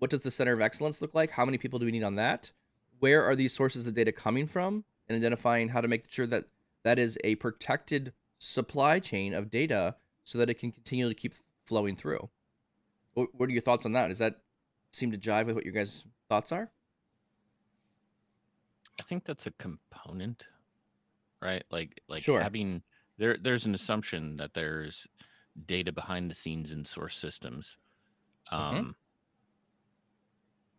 [0.00, 1.30] What does the center of excellence look like?
[1.30, 2.50] How many people do we need on that?
[2.98, 4.84] Where are these sources of data coming from?
[5.12, 6.46] And identifying how to make sure that
[6.84, 9.94] that is a protected supply chain of data
[10.24, 11.34] so that it can continue to keep
[11.66, 12.30] flowing through.
[13.12, 14.08] What, what are your thoughts on that?
[14.08, 14.40] Does that
[14.92, 16.70] seem to jive with what your guys' thoughts are?
[18.98, 20.44] I think that's a component,
[21.42, 21.64] right?
[21.70, 22.40] Like like Sure.
[22.40, 22.82] having
[23.18, 25.06] there there's an assumption that there's
[25.66, 27.76] data behind the scenes in source systems.
[28.50, 28.56] Mhm.
[28.78, 28.96] Um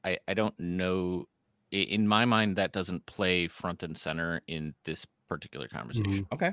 [0.03, 1.27] I I don't know
[1.73, 5.77] in my mind that doesn't play front and center in this particular mm-hmm.
[5.77, 6.27] conversation.
[6.31, 6.51] Okay.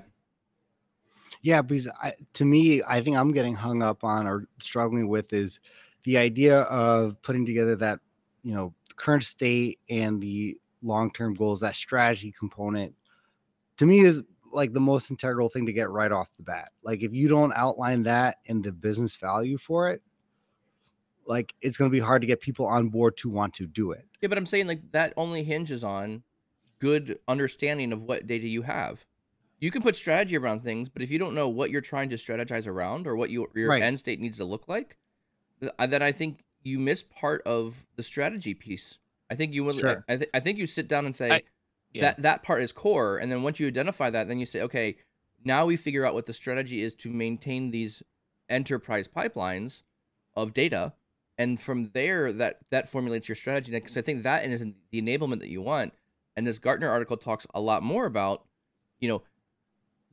[1.42, 5.32] Yeah, because I, to me, I think I'm getting hung up on or struggling with
[5.32, 5.60] is
[6.04, 8.00] the idea of putting together that,
[8.42, 12.94] you know, current state and the long term goals, that strategy component
[13.76, 16.70] to me is like the most integral thing to get right off the bat.
[16.82, 20.02] Like, if you don't outline that and the business value for it,
[21.30, 23.92] like it's going to be hard to get people on board to want to do
[23.92, 24.04] it.
[24.20, 26.22] Yeah, but I'm saying like that only hinges on
[26.80, 29.06] good understanding of what data you have.
[29.60, 32.16] You can put strategy around things, but if you don't know what you're trying to
[32.16, 33.82] strategize around or what your your Right.
[33.82, 34.96] end state needs to look like,
[35.60, 38.98] then I think you miss part of the strategy piece.
[39.30, 39.78] I think you will.
[39.78, 40.04] Sure.
[40.08, 41.42] I, I, th- I think you sit down and say I-
[41.92, 42.00] yeah.
[42.02, 44.96] that that part is core, and then once you identify that, then you say, okay,
[45.44, 48.02] now we figure out what the strategy is to maintain these
[48.48, 49.82] enterprise pipelines
[50.34, 50.94] of data,
[51.40, 53.72] and from there, that that formulates your strategy.
[53.72, 55.94] Because I think that is the enablement that you want.
[56.36, 58.44] And this Gartner article talks a lot more about,
[58.98, 59.22] you know,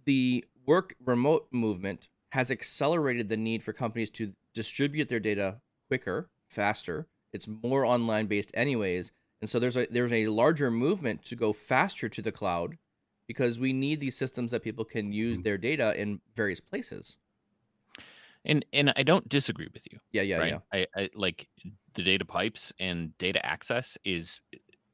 [0.06, 5.60] the work remote movement has accelerated the need for companies to distribute their data
[5.90, 7.08] quicker, faster.
[7.34, 9.12] It's more online based anyways.
[9.42, 12.78] And so there's a there's a larger movement to go faster to the cloud
[13.28, 15.44] because we need these systems that people can use Mhm.
[15.44, 17.18] their data in various places.
[18.48, 20.00] And and I don't disagree with you.
[20.12, 20.48] Yeah, yeah, right?
[20.48, 20.60] yeah.
[20.74, 21.50] I, I like
[21.94, 24.42] the data pipes and data access is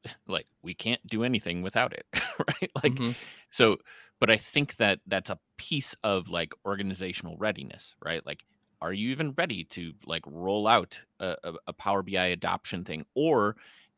[0.27, 2.05] like we can't do anything without it,
[2.39, 2.71] right?
[2.83, 3.15] Like Mhm.
[3.51, 3.77] so
[4.19, 8.25] but I think that that's a piece of like organizational readiness, right?
[8.25, 8.41] Like
[8.81, 13.05] are you even ready to like roll out a, a, a Power BI adoption thing
[13.15, 13.55] or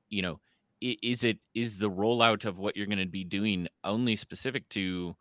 [0.09, 0.39] you know
[0.81, 5.15] is it is the rollout of what you're going to be doing only specific to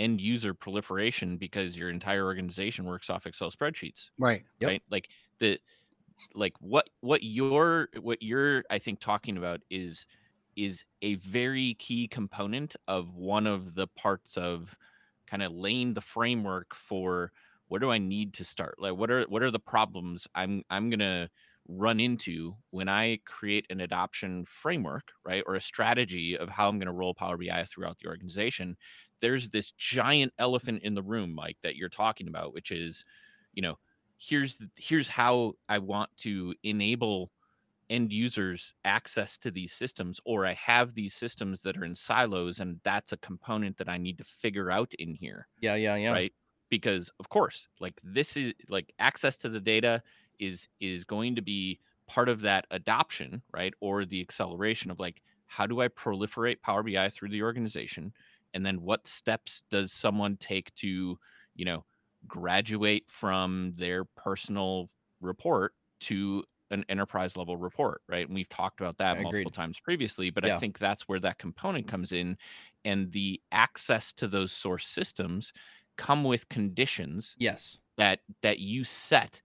[0.00, 4.46] end user proliferation because your entire organization works off Excel spreadsheets, Right.
[4.60, 4.74] Yep.
[4.74, 4.82] right?
[4.90, 5.10] Like
[5.40, 5.60] the
[6.34, 10.06] like what what you're what you're I think talking about is
[10.56, 14.76] is a very key component of one of the parts of
[15.26, 17.32] kind of laying the framework for
[17.68, 18.76] where do I need to start?
[18.78, 21.30] Like what are what are the problems I'm I'm gonna
[21.68, 25.42] run into when I create an adoption framework, right?
[25.46, 28.76] Or a strategy of how I'm gonna roll Power BI throughout the organization.
[29.20, 33.04] There's this giant elephant in the room, Mike, that you're talking about, which is,
[33.52, 33.78] you know,
[34.18, 37.30] here's the, here's how I want to enable
[37.90, 42.60] end users access to these systems or i have these systems that are in silos
[42.60, 46.12] and that's a component that i need to figure out in here Yeah, yeah, yeah.
[46.12, 46.32] right?
[46.68, 50.02] Because of course like this is like access to the data
[50.38, 53.74] is is going to be part of that adoption right?
[53.80, 58.12] Or the acceleration of like how do i proliferate power bi through the organization
[58.54, 61.18] and then what steps does someone take to
[61.54, 61.84] you know
[62.26, 68.26] graduate from their personal report to an enterprise level report, right?
[68.26, 69.18] And we've talked about that Agreed.
[69.18, 70.56] multiple times previously, but Yeah.
[70.56, 72.36] I think that's where that component comes in.
[72.84, 75.52] And the access to those source systems
[75.96, 77.80] come with conditions Yes.
[77.96, 79.42] that that you set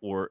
[0.00, 0.30] or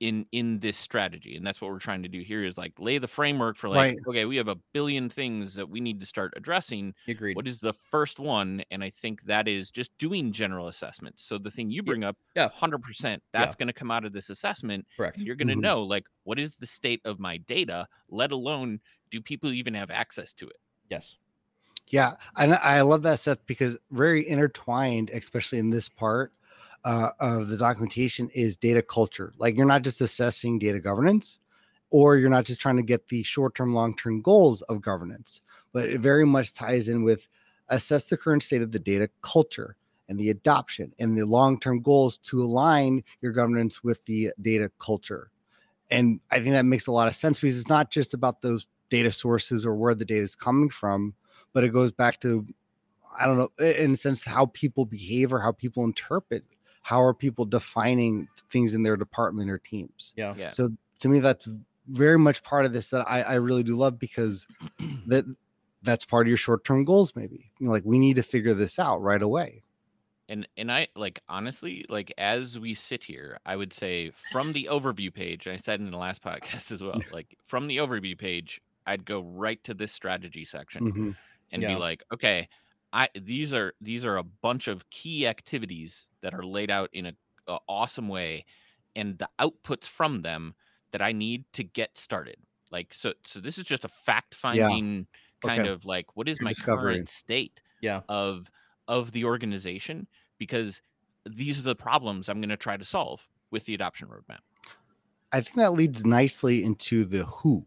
[0.00, 2.96] in in this strategy and that's what we're trying to do here is like lay
[2.98, 3.98] the framework for like Right.
[4.08, 7.36] okay we have a billion things that we need to start addressing Agreed.
[7.36, 11.36] what is the first one and i think that is just doing general assessments so
[11.38, 12.48] the thing you bring up yeah.
[12.48, 15.18] 100% that's going to come out of this assessment Correct.
[15.18, 15.60] you're going to Mhm.
[15.60, 19.90] know like what is the state of my data let alone do people even have
[19.90, 20.56] access to it
[20.88, 21.18] Yes.
[21.88, 26.32] Yeah, and I love that Seth because very intertwined, especially in this part
[26.84, 29.32] uh, of the documentation, is data culture.
[29.38, 31.38] Like you're not just assessing data governance,
[31.90, 36.00] or you're not just trying to get the short-term, long-term goals of governance, but it
[36.00, 37.28] very much ties in with
[37.68, 39.76] assess the current state of the data culture
[40.08, 45.30] and the adoption and the long-term goals to align your governance with the data culture.
[45.90, 48.66] And I think that makes a lot of sense because it's not just about those
[48.90, 51.14] data sources or where the data is coming from,
[51.52, 52.46] but it goes back to
[53.18, 56.44] I don't know in a sense how people behave or how people interpret.
[56.82, 60.12] How are people defining things in their department or teams?
[60.16, 60.34] Yeah.
[60.36, 61.48] yeah So to me, that's
[61.88, 64.46] very much part of this that I, I really do love because
[65.06, 65.24] that
[65.82, 67.14] that's part of your short-term goals.
[67.16, 69.64] Maybe you know, like we need to figure this out right away.
[70.28, 74.68] and and i like honestly like as we sit here i would say from the
[74.70, 78.60] overview page i said in the last podcast as well like from the overview page
[78.86, 81.16] i'd go right to this strategy section Mhm.
[81.52, 81.68] and Yeah.
[81.68, 82.48] be like okay
[82.92, 87.06] i these are these are a bunch of key activities that are laid out in
[87.06, 87.12] a,
[87.48, 88.44] a awesome way
[88.96, 90.54] and the outputs from them
[90.92, 92.36] that i need to get started
[92.70, 95.06] like so so this is just a fact finding
[95.40, 95.66] kind Okay.
[95.66, 96.68] of like what is Your my discovery.
[96.78, 98.02] current state Yeah.
[98.08, 98.50] of
[98.88, 100.06] of the organization
[100.38, 100.82] because
[101.28, 104.38] these are the problems I'm going to try to solve with the adoption roadmap.
[105.32, 107.66] I think that leads nicely into the who.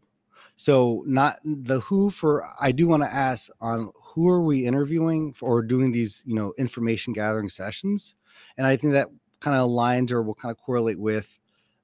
[0.55, 5.33] So not the who for I do want to ask on who are we interviewing
[5.33, 8.15] for or doing these, you know, information gathering sessions.
[8.57, 9.07] And I think that
[9.39, 11.39] kind of aligns or will kind of correlate with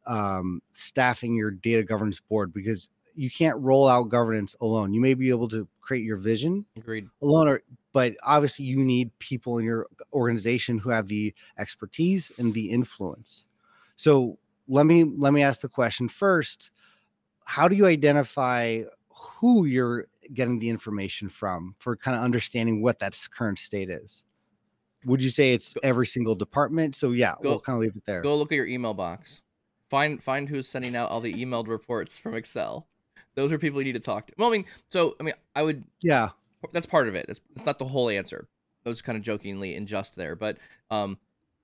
[0.05, 4.93] um, staffing your data governance board because you can't roll out governance alone.
[4.93, 7.09] You may be able to create your vision Agreed.
[7.23, 7.63] alone or
[7.93, 13.47] but obviously you need people in your organization who have the expertise and the influence
[13.95, 14.37] so
[14.67, 16.69] let me let me ask the question first
[17.43, 18.83] how do you identify
[19.19, 24.23] who you're getting the information from for kind of understanding what that current state is
[25.05, 28.05] would you say it's every single department so yeah Go- we'll kind of leave it
[28.05, 29.41] there Go look at your email box.
[29.89, 32.87] Find find who's sending out all the emailed reports from Excel.
[33.33, 34.33] Those are people you need to talk to.
[34.37, 36.29] Well, I mean, so I mean, I would yeah
[36.73, 37.25] that's part of it.
[37.27, 38.47] That's it's not the whole answer.
[38.85, 40.57] I was kind of jokingly unjust there, but
[40.91, 41.17] um,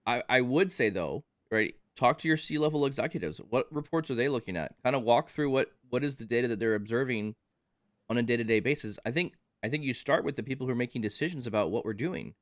[0.07, 1.75] I I would say though, right?
[1.95, 3.39] Talk to your C level executives.
[3.49, 4.73] What reports are they looking at?
[4.83, 7.35] Kind of walk through what what is the data that they're observing
[8.09, 8.99] on a day to day basis.
[9.05, 11.85] I think I think you start with the people who are making decisions about what
[11.85, 12.35] we're doing.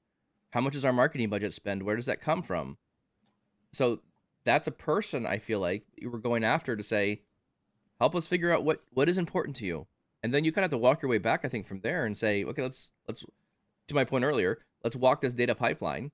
[0.52, 1.84] How much is our marketing budget spend?
[1.84, 2.78] Where does that come from?
[3.72, 4.02] So
[4.44, 7.22] that's a person I feel like you were going after to say,
[8.00, 9.88] help us figure out what what is important to you
[10.22, 12.06] and then you kind of have to walk your way back i think from there
[12.06, 13.24] and say okay let's let's
[13.88, 16.12] to my point earlier let's walk this data pipeline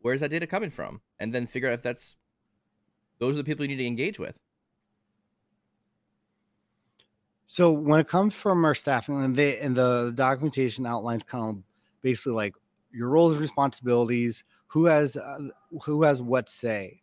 [0.00, 2.16] where's that data coming from and then figure out if that's
[3.18, 4.36] those are the people you need to engage with
[7.46, 11.62] So when it comes from our staffing, and they and the documentation outlines kind of
[12.00, 12.54] basically like
[12.92, 15.48] your roles and responsibilities, who has uh,
[15.82, 17.00] who has what say.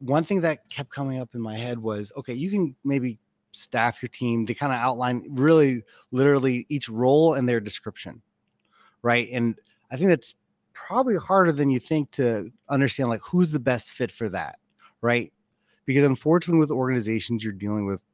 [0.00, 3.18] One thing that kept coming up in my head was, okay, you can maybe
[3.52, 4.44] staff your team.
[4.44, 8.22] They kind of outline really, literally each role and their description,
[9.02, 9.28] right?
[9.32, 9.56] And
[9.90, 10.34] I think that's
[10.72, 14.58] probably harder than you think to understand like who's the best fit for that,
[15.00, 15.32] right?
[15.86, 18.04] Because unfortunately, with organizations, you're dealing with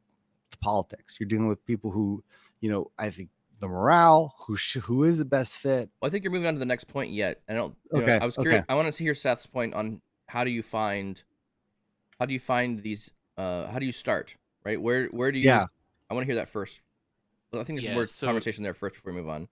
[0.64, 1.18] politics.
[1.20, 2.22] You're dealing with people who,
[2.61, 3.29] you know, I think
[3.61, 5.90] the morale, who sh- who is the best fit.
[6.00, 7.40] Well, I think you're moving on to the next point yet.
[7.48, 7.74] I don't.
[7.92, 8.62] you know, Okay, I was curious.
[8.62, 8.66] okay.
[8.72, 11.22] I want to hear Seth's point on how do you find,
[12.18, 13.11] how do you find these?
[13.37, 14.37] Uh, how do you start?
[14.64, 14.81] Right?
[14.81, 15.44] Where where do you?
[15.46, 15.66] Yeah.
[16.11, 16.81] I want to hear that first.
[17.53, 19.48] Well, I think there's Yeah, more so- conversation there first before we move on.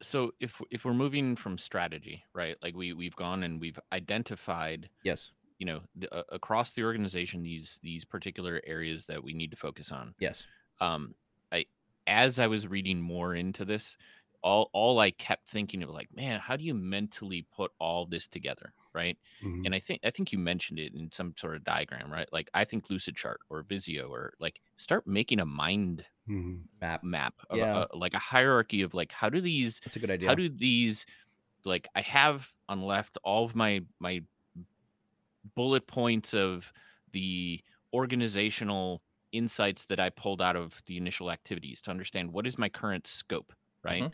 [0.00, 4.88] So if if we're moving from strategy right like we we've gone and we've identified
[5.04, 5.32] Yes.
[5.62, 9.56] You know the, uh, across the organization these these particular areas that we need to
[9.56, 10.48] focus on Yes.
[10.80, 11.14] um
[11.52, 11.66] i
[12.08, 13.96] as i was reading more into this
[14.42, 18.26] all all i kept thinking of like man how do you mentally put all this
[18.26, 19.62] together right Mhm.
[19.64, 22.50] and i think i think you mentioned it in some sort of diagram right like
[22.54, 26.64] i think Lucidchart or visio or like start making a mind Mhm.
[26.80, 27.04] Map.
[27.04, 27.84] map of Yeah.
[27.92, 30.28] a, like a hierarchy of like how do these That's a good idea.
[30.28, 31.06] how do these
[31.64, 34.22] like i have on left all of my my
[35.54, 36.72] bullet points of
[37.12, 39.02] the organizational
[39.32, 43.06] insights that i pulled out of the initial activities to understand what is my current
[43.06, 43.52] scope
[43.84, 44.08] right?
[44.08, 44.12] Mhm.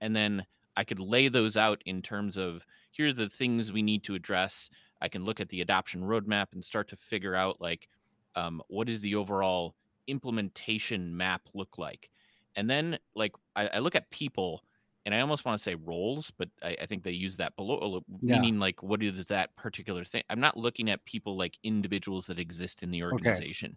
[0.00, 3.82] and then i could lay those out in terms of here are the things we
[3.82, 4.68] need to address.
[5.00, 7.88] I can look at the adoption roadmap and start to figure out like
[8.34, 9.76] um, what is the overall
[10.08, 12.10] implementation map look like?
[12.56, 14.64] And then like I, I look at people
[15.06, 18.02] and I almost want to say roles, but I, I think they use that below,
[18.20, 18.44] Yeah.
[18.44, 20.22] meaning like what is that particular thing?
[20.30, 23.76] I'm not looking at people like individuals that exist in the organization.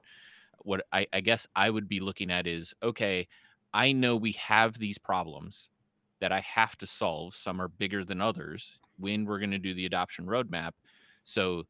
[0.59, 3.27] What I, I guess I would be looking at is okay,
[3.73, 5.69] I know we have these problems
[6.19, 7.35] that I have to solve.
[7.35, 10.73] Some are bigger than others when we're going to do the adoption roadmap.
[11.23, 11.65] So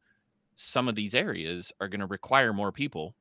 [0.56, 3.16] some of these areas are going to require more people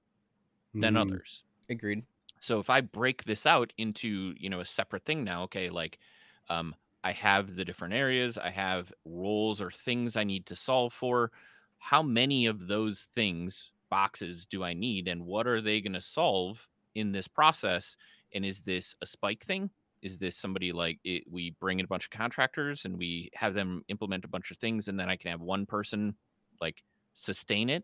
[0.80, 0.98] than Mhm.
[0.98, 2.06] others Agreed.
[2.40, 6.00] so if i break this out into you know a separate thing now okay like
[6.50, 10.94] um i have the different areas i have roles or things i need to solve
[10.94, 11.32] for.
[11.80, 16.02] How many of those things boxes do i need and what are they going to
[16.02, 17.96] solve in this process?
[18.34, 19.70] And is this a spike thing?
[20.02, 23.54] Is this somebody like it, we bring in a bunch of contractors and we have
[23.54, 26.16] them implement a bunch of things and then i can have one person
[26.62, 26.84] like
[27.16, 27.84] sustain it?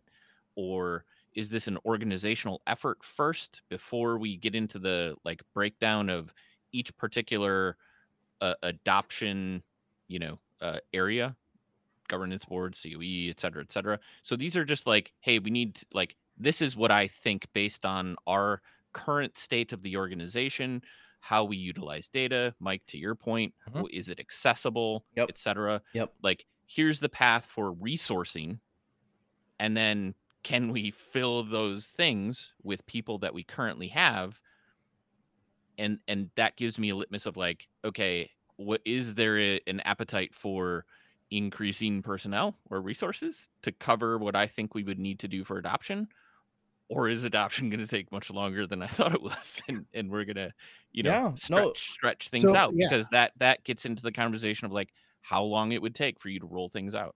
[0.56, 6.34] Or is this an organizational effort first before we get into the like breakdown of
[6.72, 7.78] each particular
[8.42, 9.64] uh, adoption
[10.08, 11.36] you know uh, area
[12.08, 15.80] governance board coe et cetera et cetera so these are just like hey we need
[15.94, 18.62] like this is what i think based on our
[18.94, 20.82] current state of the organization
[21.22, 23.86] how we utilize data mike to your point Mhm.
[23.92, 25.30] is it accessible Yep.
[25.30, 26.14] et cetera Yep.
[26.24, 28.60] like here's the path for resourcing
[29.60, 34.40] and then can we fill those things with people that we currently have
[35.80, 39.80] and and that gives me a litmus of like okay what is there a, an
[39.82, 40.86] appetite for
[41.32, 45.58] increasing personnel or resources to cover what i think we would need to do for
[45.58, 46.08] adoption
[46.90, 50.10] or is adoption going to take much longer than i thought it was and, and
[50.12, 50.52] we're going to
[50.92, 51.74] you know Yeah, stretch no.
[51.74, 52.88] stretch things So, out yeah.
[52.88, 54.90] because that that gets into the conversation of like
[55.22, 57.16] how long it would take for you to roll things out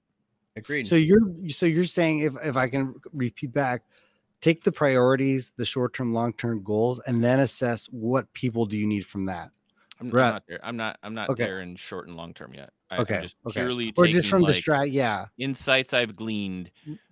[0.55, 0.85] Agreed.
[0.87, 3.81] So you're so you're saying if if I can repeat back,
[4.43, 8.77] take the priorities, the short term, long term goals, and then assess what people do
[8.77, 9.49] you need from that.
[10.01, 10.59] I'm, I'm not there.
[10.63, 10.99] I'm not.
[11.01, 11.45] I'm not Okay.
[11.45, 12.71] there in short and long term yet.
[12.91, 13.61] I, Okay, just okay.
[13.61, 16.69] purely Or just from the like, strat, yeah, insights I've gleaned,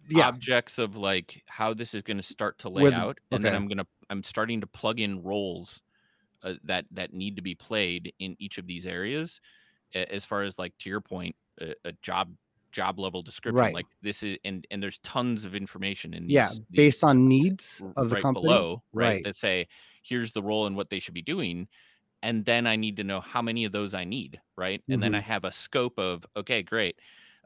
[0.10, 3.44] yeah, objects of like how this is going to start to lay the- out, and
[3.44, 3.56] then.
[3.56, 5.82] I'm gonna I'm starting to plug in roles
[6.44, 9.40] uh, that that need to be played in each of these areas.
[9.94, 12.34] As far as like to your point, a, a job
[12.72, 13.74] job level description, Right.
[13.74, 17.28] like this is, and and there's tons of information in these, yeah, these based on
[17.28, 18.46] needs of the right company.
[18.46, 19.24] below, right, Right.
[19.24, 19.68] That say
[20.04, 21.68] here's the role and what they should be doing,
[22.24, 24.84] and then I need to know how many of those I need, right?
[24.90, 25.24] And then I Mhm.
[25.24, 27.00] have a scope of okay, great.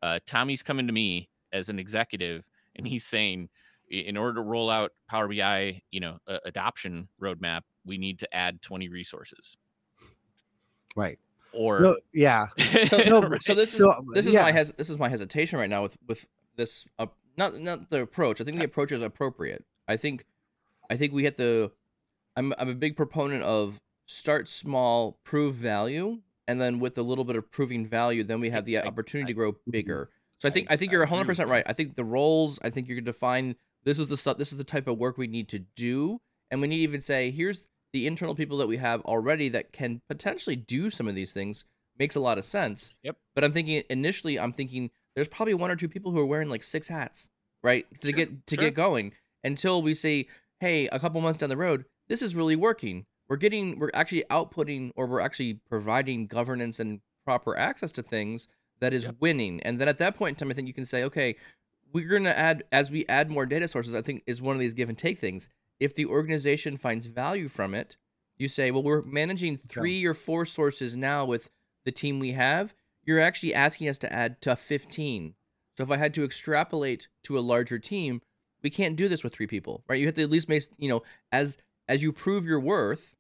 [0.04, 3.50] Uh, Tommy's coming to me as an executive, and he's saying,
[3.90, 8.36] in order to roll out Power BI, you know, a- adoption roadmap, we need to
[8.36, 9.58] add 20 resources.
[10.96, 11.20] Right.
[11.56, 12.48] Or No, yeah.
[12.88, 13.42] so, No, right?
[13.44, 14.44] so this is So, this is yeah.
[14.44, 16.26] my hes- this is my hesitation right now with with
[16.56, 18.42] this uh, not not the approach.
[18.42, 19.64] I think the approach is appropriate.
[19.88, 20.26] I think
[20.90, 21.72] I think we have to.
[22.36, 27.24] I'm I'm a big proponent of start small, prove value, and then with a little
[27.24, 30.10] bit of proving value, then we have the I- I- opportunity I- to grow bigger.
[30.40, 31.64] So I think I- I, think you're 100 percent right.
[31.66, 32.60] I think the roles.
[32.62, 34.38] I think you're gonna define this is the stuff.
[34.38, 36.20] This is the type of work we need to do,
[36.52, 39.72] and we need to even say here's the internal people that we have already that
[39.72, 41.64] can potentially do some of these things.
[41.98, 42.94] Makes a lot of sense.
[43.04, 43.16] Yep.
[43.34, 46.50] But I'm thinking initially, I'm thinking there's probably one or two people who are wearing
[46.50, 47.30] like six hats,
[47.64, 47.86] right?
[48.02, 48.66] To Sure, get to sure.
[48.66, 49.14] get going
[49.46, 50.28] until we say,
[50.60, 53.06] hey, a couple months down the road, this is really working.
[53.30, 58.50] We're getting, we're actually outputting, or we're actually providing governance and proper access to things
[58.82, 59.16] that is Yep.
[59.22, 59.62] winning.
[59.64, 61.38] And then at that point in time, I think you can say, okay,
[61.94, 64.60] we're going to add, as we add more data sources, I think is one of
[64.60, 65.48] these give and take things.
[65.80, 67.98] If the organization finds value from it,
[68.38, 71.52] you say, well, we're managing three or four sources now with
[71.86, 72.74] the team we have.
[73.04, 75.36] You're actually asking us to add to 15.
[75.78, 78.22] So if I had to extrapolate to a larger team,
[78.64, 80.00] we can't do this with three people, right?
[80.00, 81.58] You have to at least make, you know, as
[81.88, 83.14] as you prove your worth,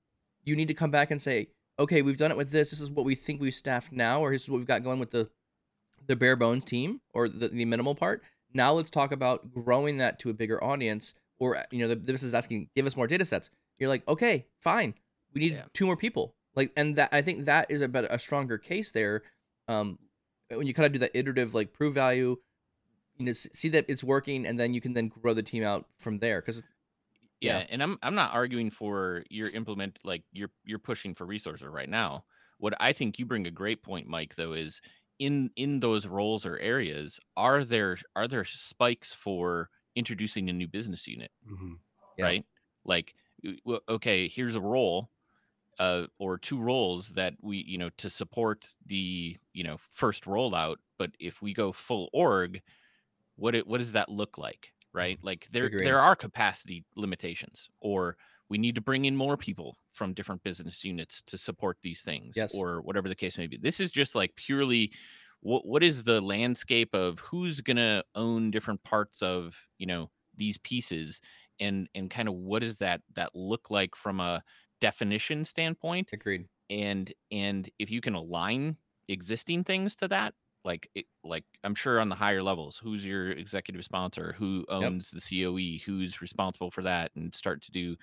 [0.43, 2.71] you need to come back and say, okay, we've done it with this.
[2.71, 4.99] This is what we think we've staffed now, or this is what we've got going
[4.99, 5.29] with the
[6.07, 8.23] the bare bones team or the, the minimal part.
[8.53, 11.13] Now let's talk about growing that to a bigger audience.
[11.39, 13.49] Or you know, the, this is asking, give us more data sets.
[13.77, 14.93] You're like, okay, fine.
[15.33, 15.65] We need Yeah.
[15.73, 16.36] two more people.
[16.55, 19.23] Like, and that I think that is a better, a stronger case there.
[19.67, 19.99] Um,
[20.49, 22.38] when you kind of do that iterative, like prove value,
[23.17, 25.86] you know, see that it's working, and then you can then grow the team out
[25.99, 26.41] from there.
[26.41, 26.61] Because
[27.41, 27.65] yeah, Yeah.
[27.69, 31.89] and i'm i'm not arguing for your implement like you're you're pushing for resources right
[31.89, 32.23] now
[32.59, 34.79] what i think you bring a great point mike though is
[35.19, 40.67] in in those roles or areas are there are there spikes for introducing a new
[40.67, 41.79] business unit Mhm.
[42.17, 42.25] Yeah.
[42.25, 42.45] right
[42.85, 43.15] like
[43.89, 45.09] okay here's a role
[45.77, 50.77] uh, or two roles that we you know to support the you know first rollout
[50.97, 52.61] but if we go full org
[53.35, 55.85] what it what does that look like right like there Agreed.
[55.85, 58.15] there are capacity limitations or
[58.47, 62.35] we need to bring in more people from different business units to support these things
[62.37, 62.53] Yes.
[62.55, 64.91] or whatever the case may be this is just like purely
[65.45, 70.09] what what is the landscape of who's going to own different parts of you know
[70.35, 71.21] these pieces
[71.59, 74.43] and and kind of what does that that look like from a
[74.81, 76.09] definition standpoint?
[76.11, 76.47] Agreed.
[76.71, 78.75] and and if you can align
[79.07, 80.33] existing things to that
[80.63, 84.33] like it, like i'm sure on the higher levels who's your executive sponsor?
[84.39, 87.11] Who owns the coe who's responsible for that?
[87.15, 87.95] And start to do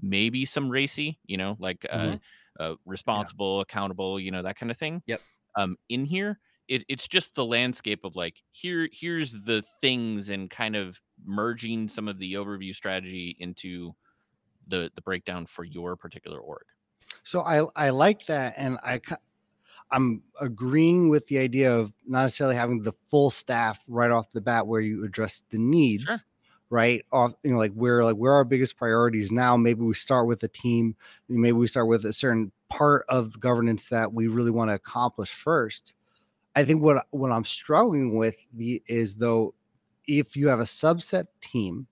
[0.00, 2.16] maybe some RACI you know like uh,
[2.58, 5.02] uh responsible accountable you know that kind of thing.
[5.06, 5.20] Yep.
[5.56, 10.50] um in here it, it's just the landscape of like here here's the things and
[10.50, 13.92] kind of merging some of the overview strategy into
[14.68, 16.64] the the breakdown for your particular org
[17.22, 19.00] So I I like that, and I
[19.90, 24.40] I'm agreeing with the idea of not necessarily having the full staff right off the
[24.40, 26.04] bat where you address the needs.
[26.04, 26.18] Sure.
[26.68, 29.56] Right off, you know, like where like where are our biggest priorities now?
[29.56, 30.96] Maybe we start with a team.
[31.28, 35.30] Maybe we start with a certain part of governance that we really want to accomplish
[35.32, 35.94] first.
[36.56, 39.54] I think what what I'm struggling with the is though,
[40.08, 41.86] if you have a subset team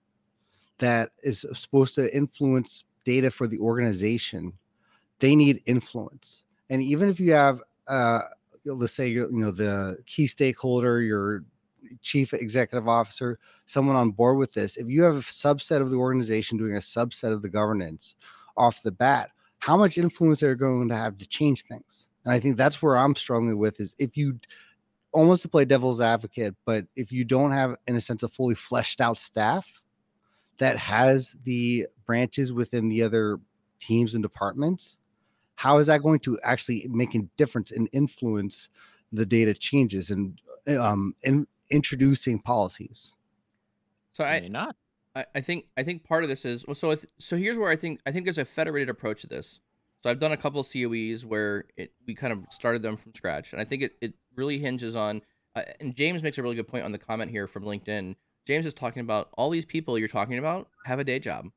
[0.79, 4.51] that is supposed to influence data for the organization,
[5.19, 6.45] they need influence.
[6.71, 8.21] And even if you have, uh,
[8.65, 11.45] let's say, you know, the key stakeholder, your
[12.01, 13.37] chief executive officer,
[13.67, 16.79] someone on board with this, if you have a subset of the organization doing a
[16.79, 18.15] subset of the governance
[18.57, 22.07] off the bat, how much influence are you going to have to change things?
[22.25, 24.39] And I think that's where I'm struggling with is if you
[25.11, 28.55] almost to play devil's advocate, but if you don't have, in a sense, a fully
[28.55, 29.81] fleshed out staff
[30.57, 33.39] that has the branches within the other
[33.79, 34.97] teams and departments,
[35.55, 38.69] how is that going to actually make a difference and influence
[39.11, 40.41] the data changes and
[40.77, 43.13] um in introducing policies?
[44.11, 44.75] So I, may not
[45.15, 47.69] I, I think I think part of this is well, so I so here's where
[47.69, 49.61] I think I think there's a federated approach to this.
[50.05, 53.53] So I've done a couple COEs where it we kind of started them from scratch,
[53.53, 55.23] and I think it, it really hinges on.
[55.55, 58.15] Uh, and James makes a really good point on the comment here from LinkedIn.
[58.45, 61.47] James is talking about all these people you're talking about have a day job,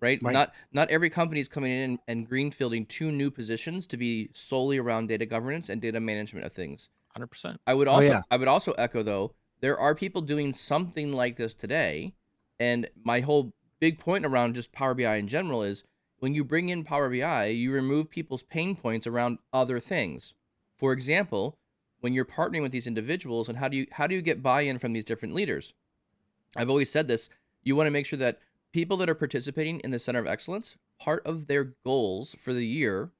[0.00, 0.18] right?
[0.20, 0.32] Right.
[0.32, 4.78] Not not every company is coming in and greenfielding two new positions to be solely
[4.78, 6.88] around data governance and data management of things.
[7.16, 8.22] 100% I would Oh, also yeah.
[8.32, 12.14] I would also echo though there are people doing something like this today,
[12.58, 15.84] and my whole big point around just Power BI in general is
[16.22, 20.34] when you bring in Power BI, you remove people's pain points around other things.
[20.78, 21.58] For example,
[21.98, 24.78] when you're partnering with these individuals, and how do you how do you get buy-in
[24.78, 25.74] from these different leaders?
[26.54, 27.28] I've always said this.
[27.64, 28.38] You want to make sure that
[28.72, 32.64] people that are participating in the Center of Excellence, part of their goals for the
[32.66, 33.10] year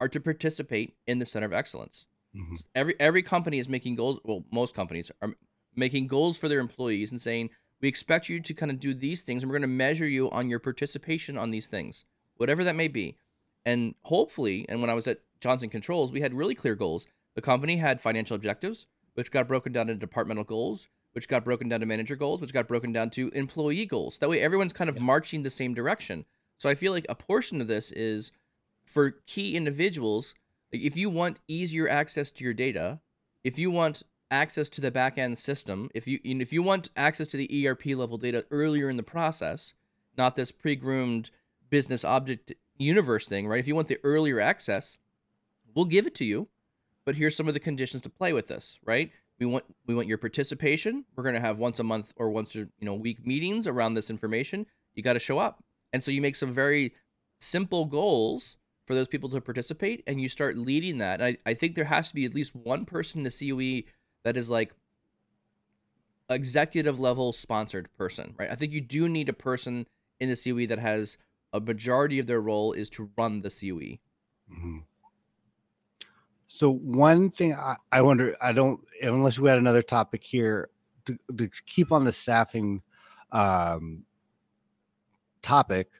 [0.00, 2.06] are to participate in the Center of Excellence
[2.36, 2.66] Mhm.
[2.74, 5.34] every every company is making goals well most companies are
[5.74, 7.48] making goals for their employees and saying
[7.80, 10.28] we expect you to kind of do these things and we're going to measure you
[10.30, 12.04] on your participation on these things
[12.38, 13.16] whatever that may be.
[13.64, 17.06] And hopefully and when i was at johnson controls we had really clear goals.
[17.34, 21.68] The company had financial objectives which got broken down into departmental goals which got broken
[21.68, 24.18] down to manager goals which got broken down to employee goals.
[24.18, 26.24] That way everyone's kind of marching the same direction.
[26.56, 28.32] So i feel like a portion of this is
[28.86, 30.34] for key individuals
[30.72, 33.00] if you want easier access to your data,
[33.44, 37.28] if you want access to the back end system, if you if you want access
[37.28, 39.74] to the ERP level data earlier in the process,
[40.16, 41.30] not this pre-groomed
[41.70, 43.60] business object universe thing, right?
[43.60, 44.98] If you want the earlier access,
[45.74, 46.48] we'll give it to you,
[47.04, 49.10] but here's some of the conditions to play with this, right?
[49.38, 51.04] we want we want your participation.
[51.14, 53.94] We're going to have once a month or once a you know week meetings around
[53.94, 54.66] this information.
[54.94, 55.62] You got to show up,
[55.92, 56.94] and so you make some very
[57.40, 58.56] simple goals
[58.86, 61.20] for those people to participate, and you start leading that.
[61.20, 63.88] And I, I think there has to be at least one person in the COE
[64.24, 64.74] that is like
[66.28, 68.50] executive level sponsored person, right?
[68.50, 69.86] I think you do need a person
[70.18, 71.16] in the COE that has
[71.52, 73.98] a majority of their role is to run the COE.
[74.52, 74.84] Mhm.
[76.46, 80.70] So one thing I, I wonder, I don't unless we had another topic here
[81.04, 82.82] to, to keep on the staffing
[83.32, 84.04] um,
[85.42, 85.90] topic.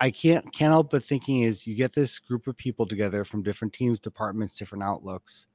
[0.00, 3.42] I can't can't help but thinking is you get this group of people together from
[3.42, 5.46] different teams, departments, different outlooks.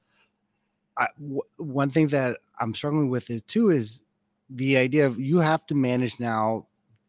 [0.98, 4.02] I, w- one thing that I'm struggling with it too is
[4.50, 6.66] the idea of you have to manage now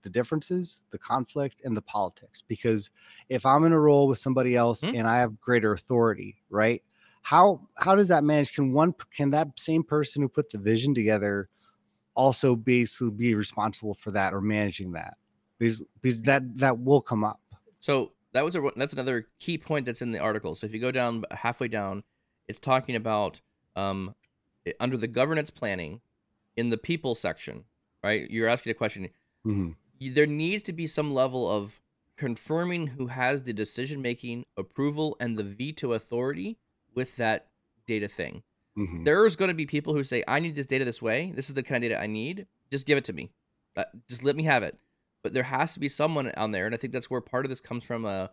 [0.08, 2.42] the differences, the conflict, and the politics.
[2.48, 2.90] Because
[3.28, 4.96] if I'm in a role with somebody else Mhm.
[4.96, 6.82] and I have greater authority, right?
[7.24, 8.54] How how does that manage?
[8.54, 11.50] Can one can that same person who put the vision together
[12.16, 15.18] also basically be responsible for that or managing that?
[15.60, 17.42] Because because that that will come up.
[17.82, 20.56] So that was a that's another key point that's in the article.
[20.56, 22.04] So if you go down halfway down,
[22.48, 23.42] it's talking about
[23.76, 24.16] um,
[24.80, 26.00] under the governance planning
[26.56, 27.66] in the people section,
[28.04, 28.30] right?
[28.32, 29.10] You're asking a question.
[29.46, 29.76] Mhm.
[30.00, 31.82] There needs to be some level of
[32.16, 36.58] confirming who has the decision making approval and the veto authority
[36.96, 37.48] with that
[37.86, 38.44] data thing.
[38.78, 39.06] Mhm.
[39.06, 41.32] There's going to be people who say, "I need this data this way.
[41.36, 42.48] This is the kind of data I need.
[42.72, 43.32] Just give it to me.
[43.76, 44.78] Uh, just let me have it."
[45.24, 47.50] But there has to be someone on there, and I think that's where part of
[47.50, 48.06] this comes from.
[48.06, 48.28] Uh,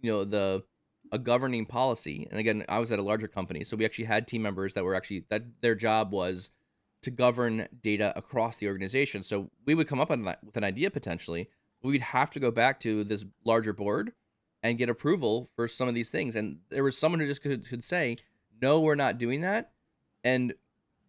[0.00, 0.64] you know, the
[1.10, 2.26] a governing policy.
[2.30, 4.84] And again, I was at a larger company, so we actually had team members that
[4.84, 6.50] were actually that their job was
[7.02, 9.22] to govern data across the organization.
[9.22, 11.48] So we would come up with an idea potentially.
[11.82, 14.12] We'd have to go back to this larger board
[14.62, 16.36] and get approval for some of these things.
[16.36, 18.16] And there was someone who just could, could say,
[18.60, 19.72] no, we're not doing that.
[20.22, 20.54] And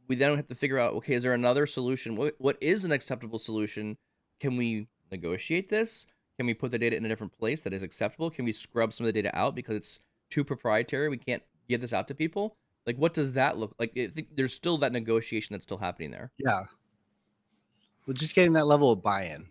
[0.07, 2.15] we then have to figure out, okay, is there another solution?
[2.15, 3.97] What, what is an acceptable solution?
[4.39, 6.07] Can we negotiate this?
[6.37, 8.31] Can we put the data in a different place that is acceptable?
[8.31, 9.99] Can we scrub some of the data out because it's
[10.31, 11.09] too proprietary?
[11.09, 12.57] We can't give this out to people.
[12.85, 13.97] Like, what does that look like?
[13.97, 16.31] I think there's still that negotiation that's still happening there.
[16.37, 16.63] Yeah.
[18.05, 19.49] Well, just getting that level of buy-in.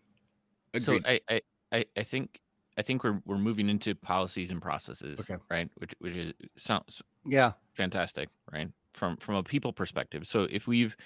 [0.78, 1.06] So Agreed.
[1.06, 1.40] I, I,
[1.72, 2.40] I, I think
[2.78, 5.36] I think we're we're moving into policies and processes, Okay.
[5.50, 5.70] right?
[5.76, 7.52] Which which is sounds Yeah.
[7.74, 8.70] fantastic, right?
[8.94, 10.26] From from a people perspective.
[10.26, 10.96] So if we've,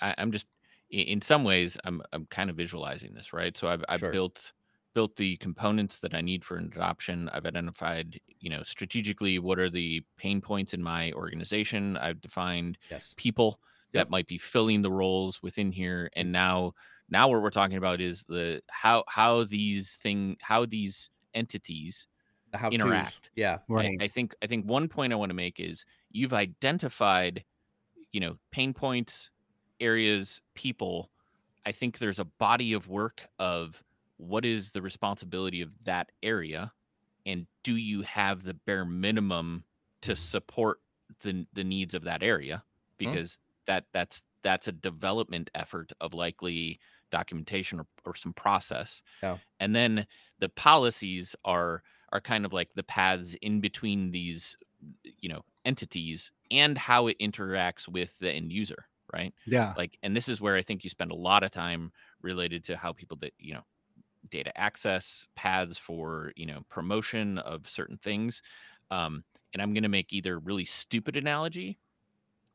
[0.00, 0.46] I, I'm just
[0.90, 3.56] in some ways I'm I'm kind of visualizing this, right?
[3.56, 4.12] So I've I've Sure.
[4.12, 4.52] built
[4.94, 7.28] built the components that I need for an adoption.
[7.32, 11.96] I've identified, you know, strategically what are the pain points in my organization.
[11.96, 13.14] I've defined yes.
[13.16, 13.60] people
[13.92, 14.06] Yep.
[14.06, 16.20] that might be filling the roles within here mm.
[16.20, 16.72] and now
[17.10, 22.06] now what we're talking about is the how how these thing how these entities
[22.52, 23.30] The how interact.
[23.34, 23.58] Yeah.
[23.68, 23.98] I- Right.
[24.00, 27.44] I, think I think one point I want to make is you've identified,
[28.12, 29.30] you know, pain points,
[29.78, 31.10] areas, people.
[31.66, 33.82] I think there's a body of work of
[34.22, 36.72] what is the responsibility of that area,
[37.26, 39.64] and do you have the bare minimum
[40.02, 40.80] to support
[41.22, 42.64] the the needs of that area?
[43.04, 43.12] Mm.
[43.12, 49.02] Because that that's that's a development effort of likely documentation or, or some process.
[49.22, 49.38] Yeah.
[49.60, 50.06] And then
[50.38, 54.56] the policies are are kind of like the paths in between these
[55.18, 59.74] you know entities and how it interacts with the end user right Yeah.
[59.76, 62.76] like and this is where i think you spend a lot of time related to
[62.76, 63.62] how people that you know
[64.30, 68.42] data access paths for you know promotion of certain things
[68.90, 71.78] um and i'm going to make either really stupid analogy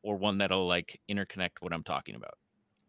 [0.03, 2.35] or one that'll like interconnect what i'm talking about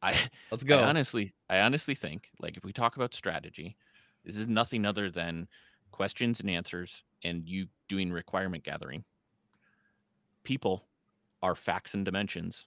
[0.02, 0.12] i
[0.50, 0.82] Let's I go.
[0.82, 3.76] honestly, I honestly think like if we talk about strategy,
[4.24, 5.48] this is nothing other than
[5.90, 9.04] questions and answers and you doing requirement gathering.
[10.42, 10.88] People
[11.42, 12.66] are facts and dimensions,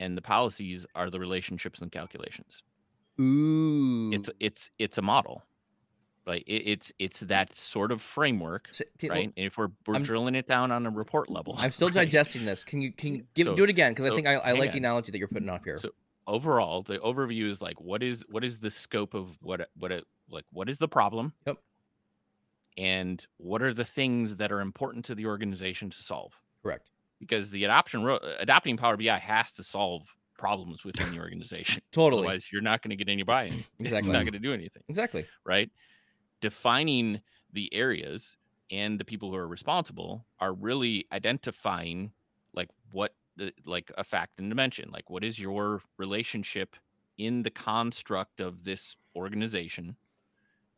[0.00, 2.62] and the policies are the relationships and calculations.
[3.20, 4.10] Ooh.
[4.12, 5.42] It's it's it's a model.
[6.26, 9.32] Like it, it's it's that sort of framework, S- t- right?
[9.36, 11.94] And if we're we're I'm- drilling it down on a report level, I'm still right?
[11.94, 12.64] digesting this.
[12.64, 13.92] Can you can you give So- do it again?
[13.92, 15.78] Because I think I, I like the analogy that you're putting up here.
[15.78, 15.90] So
[16.26, 20.04] overall, the overview is like what is what is the scope of what what it
[20.28, 21.32] like what is the problem?
[21.46, 21.58] Yep.
[22.76, 26.34] And what are the things that are important to the organization to solve?
[26.62, 26.90] Correct.
[27.20, 28.06] Because the adoption
[28.38, 30.02] adopting Power BI has to solve
[30.38, 31.82] problems within the organization.
[31.92, 32.22] Totally.
[32.22, 33.64] Otherwise, you're not going to get any buy-in.
[33.78, 33.98] Exactly.
[33.98, 35.26] It's not going to do anything, Exactly.
[35.44, 35.70] right?
[36.40, 37.20] Defining
[37.52, 38.36] the areas
[38.70, 42.12] and the people who are responsible are really identifying
[42.52, 43.14] like what
[43.64, 46.74] like a fact and dimension like what is your relationship
[47.18, 49.94] in the construct of this organization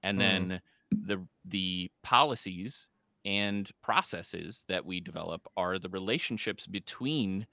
[0.02, 0.20] and Hmm.
[0.20, 2.86] then the the policies
[3.24, 7.46] and processes that we develop are the relationships between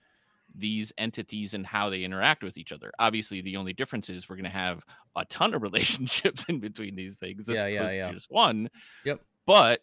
[0.58, 2.91] these entities and how they interact with each other.
[2.99, 4.84] Obviously, the only difference is we're going to have
[5.16, 7.49] a ton of relationships in between these things.
[7.49, 8.12] as Yeah, yeah, yeah.
[8.12, 8.70] Just one.
[9.03, 9.22] Yep.
[9.45, 9.82] But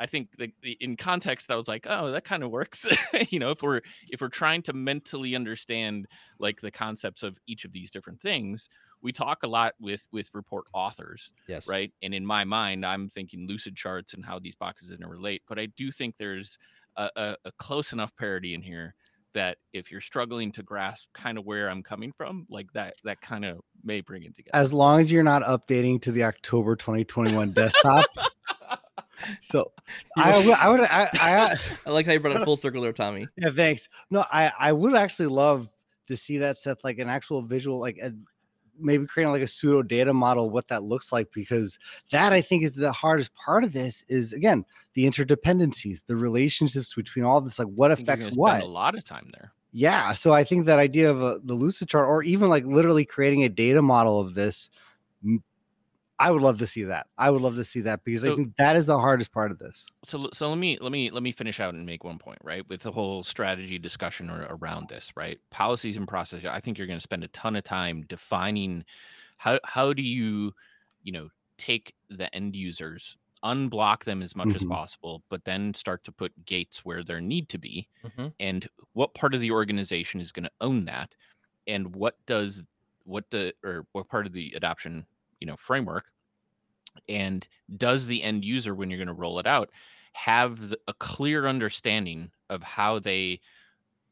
[0.00, 2.86] I think the, the, in context, I was like, oh, that kind of works.
[3.28, 6.06] you know, if we're if we're trying to mentally understand
[6.38, 8.68] like the concepts of each of these different things,
[9.02, 11.68] we talk a lot with with report authors Yes.
[11.68, 11.92] right?
[12.02, 15.40] And in my mind, I'm thinking Lucidcharts and how these boxes interrelate.
[15.46, 16.58] But I do think there's
[16.96, 18.94] a, a, a close enough parity in here
[19.34, 23.20] that if you're struggling to grasp kind of where I'm coming from, like that, that
[23.20, 24.56] kind of may bring it together.
[24.56, 28.06] As long as you're not updating to the October 2021 desktop.
[29.40, 29.72] So
[30.16, 31.56] I would, I would, I, I,
[31.86, 33.26] I like how you brought it full circle there, Tommy.
[33.36, 33.88] yeah, thanks.
[34.10, 35.68] No, I, I would actually love
[36.08, 38.12] to see that set like an actual visual, like a,
[38.78, 41.78] maybe creating like a pseudo data model, what that looks like, because
[42.10, 44.64] that I think is the hardest part of this is again
[44.94, 48.62] the interdependencies, the relationships between all this, like what affects what.
[48.62, 49.52] a lot of time there.
[49.72, 53.42] Yeah, so I think that idea of a, the Lucidchart, or even like literally creating
[53.42, 54.70] a data model of this,
[56.18, 57.08] I would love to see that.
[57.18, 59.58] I would love to see that because I think that is the hardest part of
[59.58, 59.84] this.
[60.04, 62.66] So, so let me let me let me finish out and make one point, right?
[62.68, 65.40] With the whole strategy discussion ar- around this, right?
[65.50, 66.44] Policies and process.
[66.44, 68.84] I think you're going to spend a ton of time defining
[69.38, 70.52] how how do you,
[71.02, 74.64] you know, take the end users, unblock them as much as Mhm.
[74.64, 78.34] possible, but then start to put gates where there need to be, Mhm.
[78.40, 81.14] and what part of the organization is going to own that,
[81.66, 82.62] and what does
[83.04, 85.06] what the or what part of the adoption,
[85.40, 86.12] you know, framework
[87.08, 89.70] and does the end user when you're going to roll it out
[90.12, 93.40] have the, a clear understanding of how they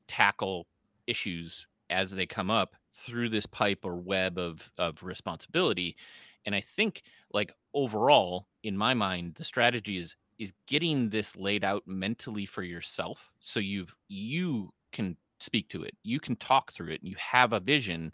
[0.09, 0.69] tackle
[1.07, 5.97] issues as they come up through this pipe or web of of responsibility
[6.45, 11.65] and i think like overall in my mind the strategy is is getting this laid
[11.65, 16.89] out mentally for yourself so you've you can speak to it you can talk through
[16.91, 18.13] it and you have a vision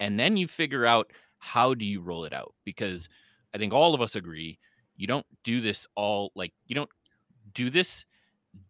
[0.00, 3.08] and then you figure out how do you roll it out because
[3.54, 4.58] i think all of us agree
[4.96, 6.90] you don't do this all like you don't
[7.54, 8.04] do this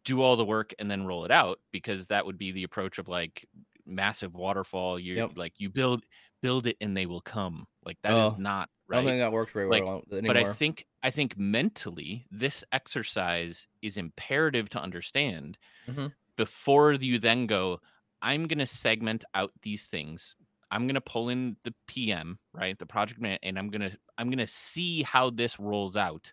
[0.05, 2.99] do all the work and then roll it out because that would be the approach
[2.99, 3.47] of like
[3.87, 5.33] massive waterfall you Yep.
[5.35, 6.05] like you build
[6.43, 9.33] build it and they will come like that is Oh, not I don't think that
[9.33, 10.27] works very Like, well anymore.
[10.27, 16.13] but i think i think mentally this exercise is imperative to understand Mhm.
[16.37, 17.81] before you then go
[18.23, 20.37] i'm going to segment out these things
[20.71, 23.97] i'm going to pull in the pm right the project man and i'm going to
[24.19, 26.33] i'm going to see how this rolls out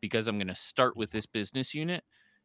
[0.00, 2.04] because i'm going to start with this business unit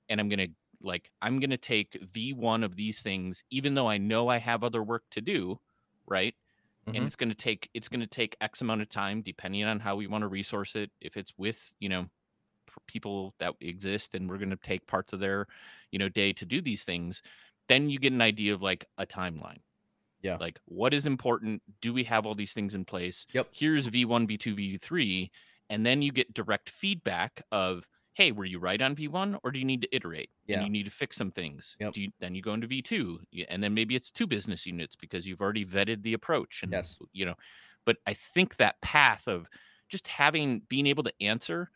[0.10, 3.88] and i'm going to like i'm going to take v1 of these things even though
[3.90, 5.60] i know i have other work to do
[6.08, 6.36] right
[6.88, 6.94] Mhm.
[6.98, 9.80] and it's going to take it's going to take x amount of time depending on
[9.80, 12.06] how we want to resource it if it's with you know
[12.88, 15.48] people that exist and we're going to take parts of their
[15.92, 17.22] you know day to do these things
[17.70, 19.60] then you get an idea of like a timeline
[20.22, 20.40] Yeah.
[20.40, 23.52] like what is important do we have all these things in place Yep.
[23.52, 25.32] here's v1 v2 v3
[25.70, 29.60] and then you get direct feedback of hey were you right on v1 or do
[29.60, 30.56] you need to iterate Yeah.
[30.56, 31.94] and you need to fix some things Yep.
[31.94, 35.26] do you, then you go into v2 and then maybe it's two business units because
[35.28, 37.00] you've already vetted the approach and Yes.
[37.14, 37.36] you know
[37.86, 39.48] but i think that path of
[39.90, 41.70] just having being able to answer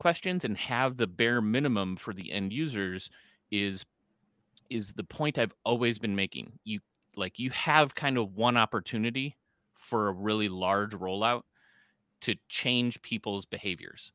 [0.00, 3.10] questions and have the bare minimum for the end users
[3.50, 3.86] is
[4.70, 6.80] is the point i've always been making you
[7.16, 9.36] like you have kind of one opportunity
[9.74, 11.42] for a really large rollout
[12.20, 14.12] to change people's behaviors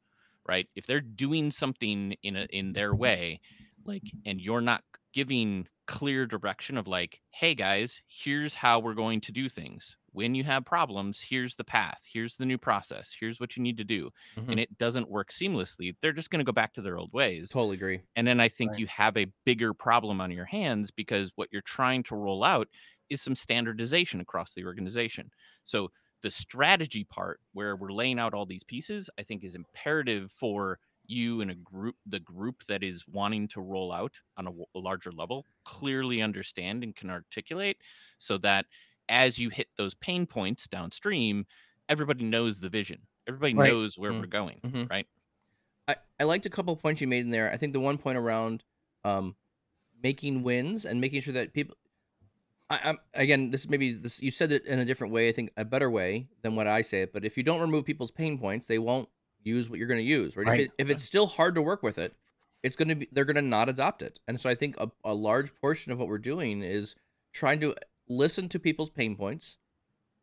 [0.47, 3.39] right if they're doing something in a in their way
[3.85, 4.83] like and you're not
[5.13, 10.33] giving clear direction of like hey guys here's how we're going to do things when
[10.33, 13.83] you have problems here's the path here's the new process here's what you need to
[13.83, 14.53] do Mhm.
[14.53, 17.53] and it doesn't work seamlessly they're just going to go back to their old ways
[17.53, 18.01] totally agree.
[18.15, 18.77] and then I think Right.
[18.77, 22.67] you have a bigger problem on your hands because what you're trying to roll out
[23.09, 25.31] is some standardization across the organization.
[25.65, 25.91] So
[26.24, 30.80] the strategy part where we're laying out all these pieces, I think is imperative for
[31.05, 34.65] you and a group the group that is wanting to roll out on a, w-
[34.74, 37.76] a larger level clearly understand and can articulate
[38.19, 38.65] so that
[39.09, 41.45] as you hit those pain points downstream
[41.89, 43.69] everybody knows the vision everybody Right.
[43.69, 44.19] knows where Mm.
[44.21, 44.89] we're going Mhm.
[44.89, 45.05] right
[45.89, 47.51] I, I liked a couple points you made in there.
[47.51, 48.63] I think the one point around
[49.03, 49.36] um,
[50.01, 51.76] making wins and making sure that people.
[52.70, 53.51] I, I'm again.
[53.51, 55.30] This maybe this you said it in a different way.
[55.30, 57.14] I think a better way than what I say it.
[57.14, 59.09] But if you don't remove people's pain points, they won't
[59.43, 60.36] use what you're going to use.
[60.36, 60.47] Right.
[60.47, 60.59] Right.
[60.61, 62.16] If, it, if it's still hard to work with it,
[62.64, 64.20] it's going to be they're going to not adopt it.
[64.28, 66.95] And so I think a, a large portion of what we're doing is
[67.34, 67.76] trying to
[68.07, 69.57] listen to people's pain points,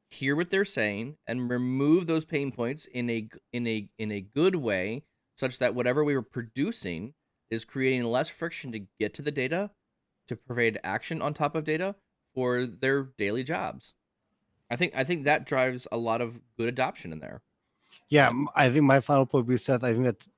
[0.08, 4.20] hear what they're saying, and remove those pain points in a in a in a
[4.20, 5.04] good way
[5.36, 7.14] such that whatever we were producing
[7.50, 9.70] is creating less friction to get to the data,
[10.28, 11.94] to provide action on top of data
[12.34, 13.94] for their daily jobs.
[14.70, 17.42] I think I think that drives a lot of good adoption in there.
[18.08, 19.82] Yeah, I think my final point would be Seth.
[19.82, 20.28] I think that's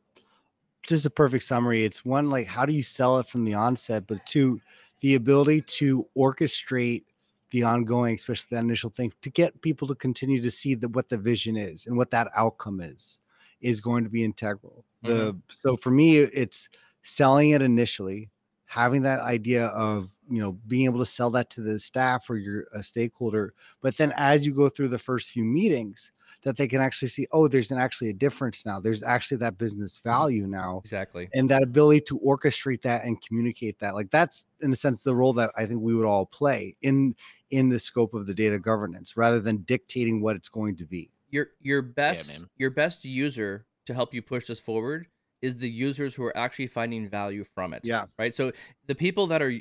[0.82, 1.84] just a perfect summary.
[1.84, 4.60] It's one like how do you sell it from the onset, but two,
[5.00, 7.04] the ability to orchestrate
[7.50, 11.10] the ongoing, especially that initial thing, to get people to continue to see that what
[11.10, 13.18] the vision is and what that outcome is,
[13.60, 14.84] is going to be integral.
[15.02, 15.38] The mm-hmm.
[15.48, 16.68] so for me, it's
[17.02, 18.30] selling it initially,
[18.64, 22.36] having that idea of you know being able to sell that to the staff or
[22.36, 26.12] your a stakeholder, but then as you go through the first few meetings
[26.42, 29.58] that they can actually see oh there's an actually a difference now there's actually that
[29.58, 30.08] business mm-hmm.
[30.08, 31.28] value now Exactly.
[31.34, 35.14] and that ability to orchestrate that and communicate that like that's in a sense the
[35.14, 37.14] role that i think we would all play in
[37.50, 41.12] in the scope of the data governance rather than dictating what it's going to be
[41.30, 42.48] Your your best man.
[42.56, 45.06] your best user to help you push this forward
[45.42, 47.82] is the users who are actually finding value from it.
[47.84, 48.34] yeah right?
[48.34, 48.52] So
[48.86, 49.54] the people that are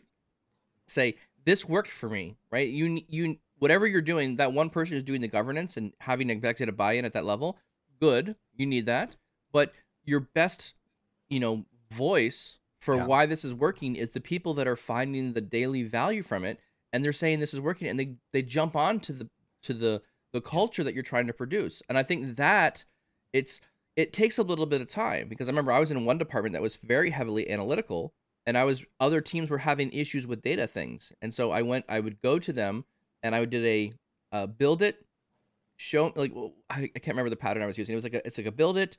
[0.92, 1.16] say
[1.46, 2.70] this worked for me, right?
[2.70, 6.76] You you whatever you're doing, that one person is doing the governance and having executive
[6.78, 7.58] buy-in at that level.
[8.00, 9.16] Good, you need that,
[9.52, 9.74] but
[10.04, 10.74] your best,
[11.30, 13.06] you know, voice for Yeah.
[13.06, 16.60] why this is working is the people that are finding the daily value from it,
[16.92, 19.30] and they're saying this is working, and they they jump on to the
[19.64, 20.02] to the
[20.34, 22.86] the culture that you're trying to produce, and I think that
[23.34, 23.62] it's
[23.96, 26.54] it takes a little bit of time because I remember I was in one department
[26.54, 28.14] that was very heavily analytical
[28.46, 31.12] and I was other teams were having issues with data things.
[31.22, 32.86] And so I went I would go to them
[33.24, 33.94] and I would did a
[34.32, 35.06] uh, build it
[35.78, 37.94] show like well, I, I can't remember the pattern I was using.
[37.94, 38.98] It was like a, it's like a build it,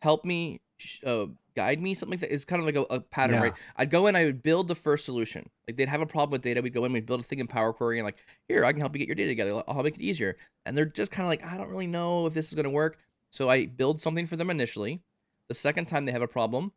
[0.00, 2.34] help me, sh- uh, guide me, something like that.
[2.34, 3.42] It's kind of like a, a pattern, Yeah.
[3.42, 3.52] right?
[3.76, 5.48] I'd go in, I would build the first solution.
[5.68, 7.46] Like they'd have a problem with data, we'd go in, we'd build a thing in
[7.46, 8.16] Power Query, and like,
[8.48, 9.62] here, I can help you get your data together.
[9.68, 10.36] I'll make it easier.
[10.64, 12.70] And they're just kind of like, I don't really know if this is going to
[12.70, 12.98] work.
[13.30, 15.02] So I build something for them initially.
[15.48, 16.72] The second time they have a problem,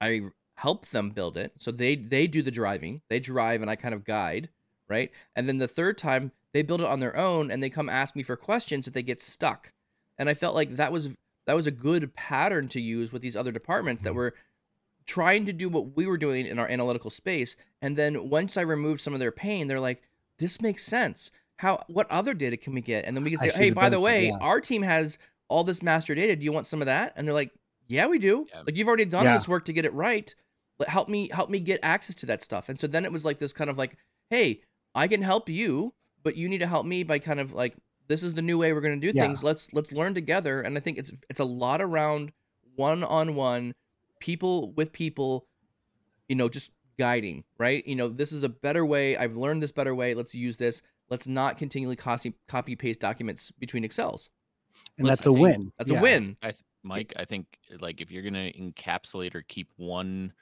[0.00, 0.22] I
[0.56, 1.52] help them build it.
[1.58, 3.02] So they they do the driving.
[3.08, 4.48] They drive and I kind of guide,
[4.88, 5.10] right?
[5.34, 8.16] And then the third time they build it on their own and they come ask
[8.16, 9.72] me for questions if they get stuck.
[10.18, 13.36] And I felt like that was that was a good pattern to use with these
[13.36, 14.16] other departments that Mhm.
[14.16, 14.34] were
[15.06, 17.54] trying to do what we were doing in our analytical space.
[17.80, 20.02] And then once I removed some of their pain, they're like,
[20.38, 21.30] this makes sense.
[21.58, 23.04] How what other data can we get?
[23.04, 24.38] And then we can say, hey, the by the way, yeah.
[24.40, 25.16] our team has
[25.48, 26.34] all this master data.
[26.34, 27.12] Do you want some of that?
[27.16, 27.52] And they're like,
[27.86, 28.44] yeah, we do.
[28.52, 28.62] Yeah.
[28.66, 29.34] Like you've already done Yeah.
[29.34, 30.34] this work to get it right.
[30.78, 32.68] Let help me help me get access to that stuff.
[32.68, 33.96] And so then it was like this kind of like,
[34.30, 34.60] hey,
[34.94, 37.74] I can help you, but you need to help me by kind of like
[38.08, 39.24] this is the new way we're going to do Yeah.
[39.26, 39.42] things.
[39.42, 40.60] Let's let's learn together.
[40.60, 42.32] And I think it's it's a lot around
[42.74, 43.74] one on one,
[44.20, 45.46] people with people,
[46.28, 47.86] you know, just guiding, right?
[47.86, 49.16] You know, this is a better way.
[49.16, 50.14] I've learned this better way.
[50.14, 50.82] Let's use this.
[51.08, 54.28] Let's not continually copy copy paste documents between Excels.
[54.98, 56.00] and Let's- that's a think win That's Yeah.
[56.00, 56.36] a win.
[56.42, 57.46] I th- Mike, I think
[57.80, 60.32] like if you're gonna encapsulate or keep one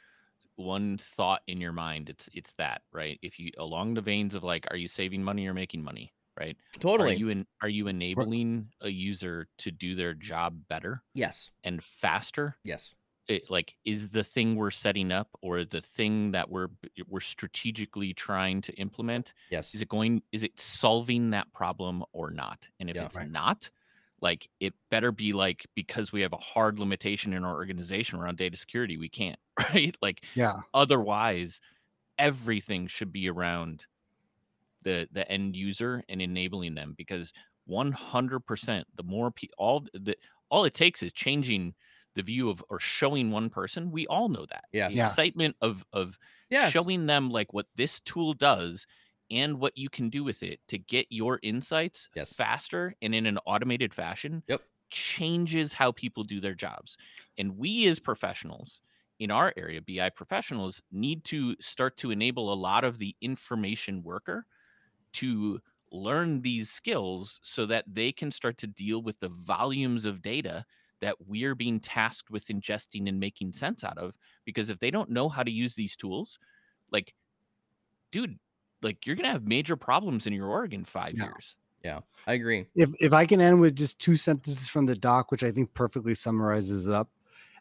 [0.56, 3.18] one thought in your mind, it's it's that right.
[3.22, 6.56] If you along the veins of like, are you saving money or making money, right?
[6.78, 7.10] Totally.
[7.14, 11.50] Are you in, are you enabling a user to do their job better yes.
[11.64, 12.56] and faster?
[12.64, 12.94] Yes.
[13.26, 16.68] It, like is the thing we're setting up or the thing that we're
[17.08, 19.74] we're strategically trying to implement Yes.
[19.74, 23.06] is it going is it solving that problem or not and if Yeah.
[23.06, 23.30] it's Right.
[23.30, 23.70] not
[24.24, 28.38] like it better be like because we have a hard limitation in our organization around
[28.38, 29.38] data security we can't
[29.74, 31.60] right like yeah otherwise
[32.18, 33.86] everything should be around
[34.82, 37.32] the the end user and enabling them because
[37.64, 40.16] 100% the more pe- all the
[40.50, 41.74] all it takes is changing
[42.14, 44.92] the view of or showing one person we all know that Yes.
[44.92, 45.16] the Yeah.
[45.16, 46.18] excitement of of
[46.48, 46.86] Yes.
[46.86, 48.86] showing them like what this tool does
[49.34, 52.36] and what you can do with it to get your insights Yes.
[52.36, 54.68] faster and in an automated fashion Yep.
[54.90, 56.96] changes how people do their jobs
[57.38, 58.80] and we as professionals
[59.18, 64.02] in our area bi professionals need to start to enable a lot of the information
[64.02, 64.46] worker
[65.12, 65.60] to
[65.92, 70.64] learn these skills so that they can start to deal with the volumes of data
[71.00, 75.10] that we're being tasked with ingesting and making sense out of because if they don't
[75.10, 76.38] know how to use these tools
[76.90, 77.14] like
[78.12, 78.38] dude
[78.84, 81.24] like you're gonna have major problems in your org in five Yeah.
[81.24, 82.00] years Yeah.
[82.26, 82.66] I agree.
[82.74, 85.74] if if I can end with just two sentences from the doc, which I think
[85.74, 87.10] perfectly summarizes up,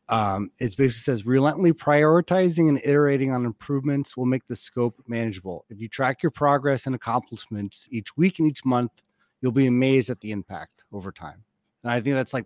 [0.09, 5.65] um, it basically says relentlessly prioritizing and iterating on improvements will make the scope manageable.
[5.69, 9.01] If you track your progress and accomplishments each week and each month,
[9.41, 11.43] you'll be amazed at the impact over time.
[11.83, 12.45] And I think that's like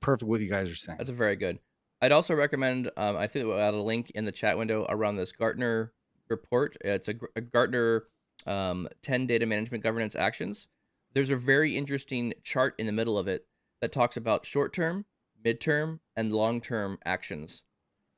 [0.00, 0.98] perfect what you guys are saying.
[0.98, 1.58] That's a very good.
[2.02, 2.90] I'd also recommend.
[2.98, 5.92] Um, I think we'll add a link in the chat window around this Gartner
[6.28, 6.76] report.
[6.82, 8.04] It's a, a Gartner
[8.46, 10.68] um, 10 data management governance actions.
[11.12, 13.46] There's a very interesting chart in the middle of it
[13.80, 15.04] that talks about short term,
[15.44, 17.62] midterm, and long term actions.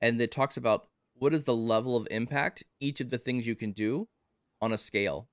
[0.01, 3.55] And it talks about what is the level of impact each of the things you
[3.55, 4.09] can do
[4.61, 5.29] on a scale.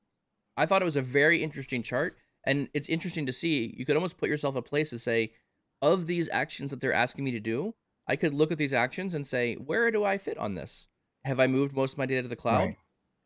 [0.56, 3.74] I thought it was a very interesting chart, and it's interesting to see.
[3.78, 5.34] You could almost put yourself a place to say,
[5.82, 7.74] of these actions that they're asking me to do,
[8.08, 10.88] I could look at these actions and say, where do I fit on this?
[11.26, 12.66] Have I moved most of my data to the cloud?
[12.66, 12.78] Right.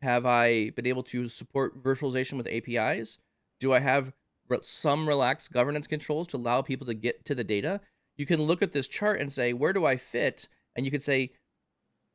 [0.01, 3.19] Have I been able to support virtualization with APIs?
[3.59, 4.13] Do I have
[4.47, 7.81] re- some relaxed governance controls to allow people to get to the data?
[8.15, 10.47] You can look at this chart and say, where do I fit?
[10.75, 11.31] And you could say,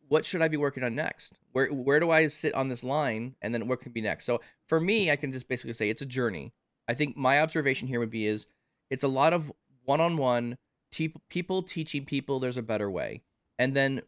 [0.09, 1.39] what should I be working on next?
[1.53, 4.27] Where where do I sit on this line, and then what can be next?
[4.27, 6.53] So for me, I can just basically say it's a journey.
[6.87, 8.47] I think my observation here would be is
[8.91, 9.51] it's a lot of
[9.85, 10.59] one-on-one
[10.91, 13.23] te- people teaching people there's a better way,
[13.59, 14.03] and then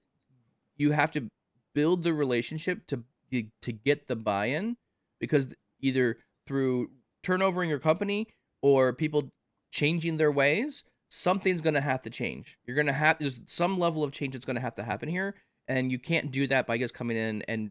[0.77, 1.29] you have to
[1.75, 3.05] build the relationship to
[3.43, 4.77] to get the buy-in
[5.21, 6.91] because either through
[7.23, 8.27] turnover in your company
[8.63, 9.31] or people
[9.71, 12.59] changing their ways something's going to have to change.
[12.67, 15.09] You're going to have there's some level of change that's going to have to happen
[15.09, 15.35] here
[15.69, 17.71] and you can't do that by just coming in and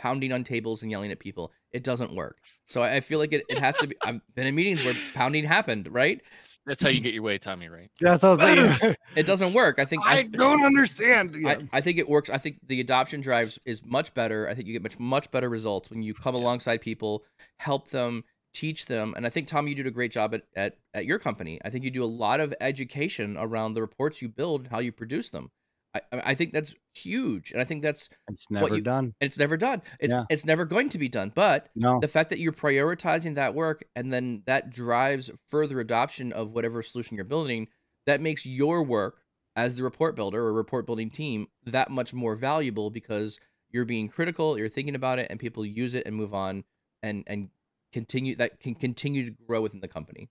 [0.00, 3.32] pounding on tables and yelling at people it doesn't work so i I feel like
[3.32, 6.20] it, it has to be i've been in meetings where pounding happened right
[6.66, 7.68] That's how you get your way, Tommy.
[7.68, 7.90] Right?
[8.00, 8.36] That's all.
[8.40, 11.36] I it doesn't work i think I don't understand.
[11.38, 11.48] Yeah.
[11.50, 12.30] I, I think it works.
[12.30, 14.48] I think the adoption drives is much better.
[14.48, 17.24] I think you get much much better results when you come alongside people,
[17.58, 19.14] help them, teach them.
[19.16, 21.60] And I think Tommy, you did a great job at, at at your company.
[21.64, 24.92] I think you do a lot of education around the reports you build, how you
[24.92, 25.50] produce them.
[25.94, 29.14] I I think that's huge, and I think that's it's never you- done.
[29.20, 29.82] it's never done.
[29.98, 30.24] It's Yeah.
[30.30, 31.32] it's never going to be done.
[31.34, 31.98] But No.
[32.00, 36.82] the fact that you're prioritizing that work and then that drives further adoption of whatever
[36.82, 37.68] solution you're building
[38.06, 39.22] that makes your work
[39.56, 43.38] as the report builder or report building team that much more valuable because
[43.72, 46.64] you're being critical you're thinking about it and people use it and move on
[47.02, 47.50] and and
[47.92, 50.30] continue that can continue to grow within the company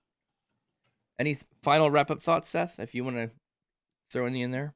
[1.19, 3.29] any final wrap up thoughts seth if you want to
[4.09, 4.73] throw any in there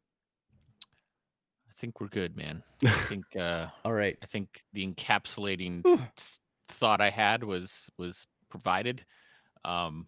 [1.83, 2.63] think we're good, man.
[2.85, 5.83] I think uh, all right I think the encapsulating
[6.69, 9.03] thought I had was was provided.
[9.65, 10.07] Um,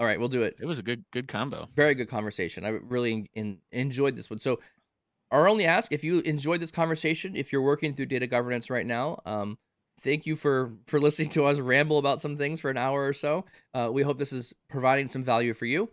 [0.00, 1.68] all right we'll do it it was a good good combo.
[1.76, 2.64] very good conversation.
[2.64, 4.40] I really en- enjoyed this one.
[4.40, 4.58] So,
[5.30, 8.86] our only ask if you enjoyed this conversation, if you're working through data governance right
[8.86, 9.58] now, um,
[10.00, 13.12] thank you for for listening to us ramble about some things for an hour or
[13.12, 13.44] so.
[13.74, 15.88] Uh, we hope this is providing some value for you.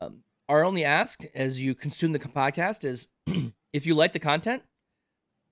[0.00, 3.08] Um, our only ask as you consume the podcast is
[3.72, 4.62] if you like the content,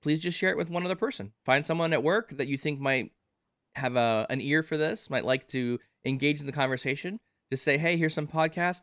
[0.03, 1.33] please just share it with one other person.
[1.45, 3.13] Find someone at work that you think might
[3.75, 7.19] have a, an ear for this, might like to engage in the conversation.
[7.51, 8.83] Just say, hey, here's some podcast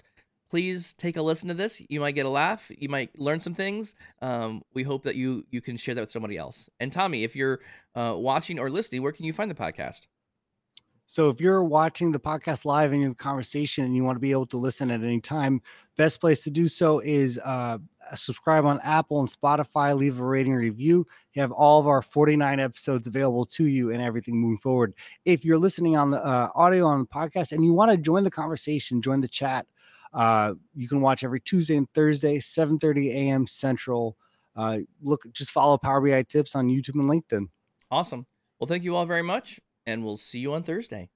[0.53, 1.81] please take a listen to this.
[1.89, 2.71] You might get a laugh.
[2.77, 3.95] You might learn some things.
[4.21, 6.69] Um, we hope that you you can share that with somebody else.
[6.79, 7.59] And Tommy, if you're
[7.95, 10.01] uh, watching or listening, where can you find the podcast?
[11.06, 14.22] So if you're watching the podcast live and in the conversation and you want to
[14.22, 15.62] be able to listen at any time,
[15.97, 17.78] best place to do so is uh,
[18.16, 21.06] subscribe on Apple and Spotify, leave a rating review.
[21.34, 24.93] You have all of our 49 episodes available to you and everything moving forward.
[25.26, 28.24] If you're listening on the uh, audio on the podcast and you want to join
[28.24, 29.68] the conversation, join the chat,
[30.14, 33.47] uh, you can watch every Tuesday and Thursday, 7:30 a.m.
[33.47, 34.16] Central.
[34.56, 37.47] Uh, look, just follow Power BI tips on YouTube and LinkedIn.
[37.89, 38.26] Awesome.
[38.60, 41.09] Well, thank you all very much, and we'll see you on Thursday.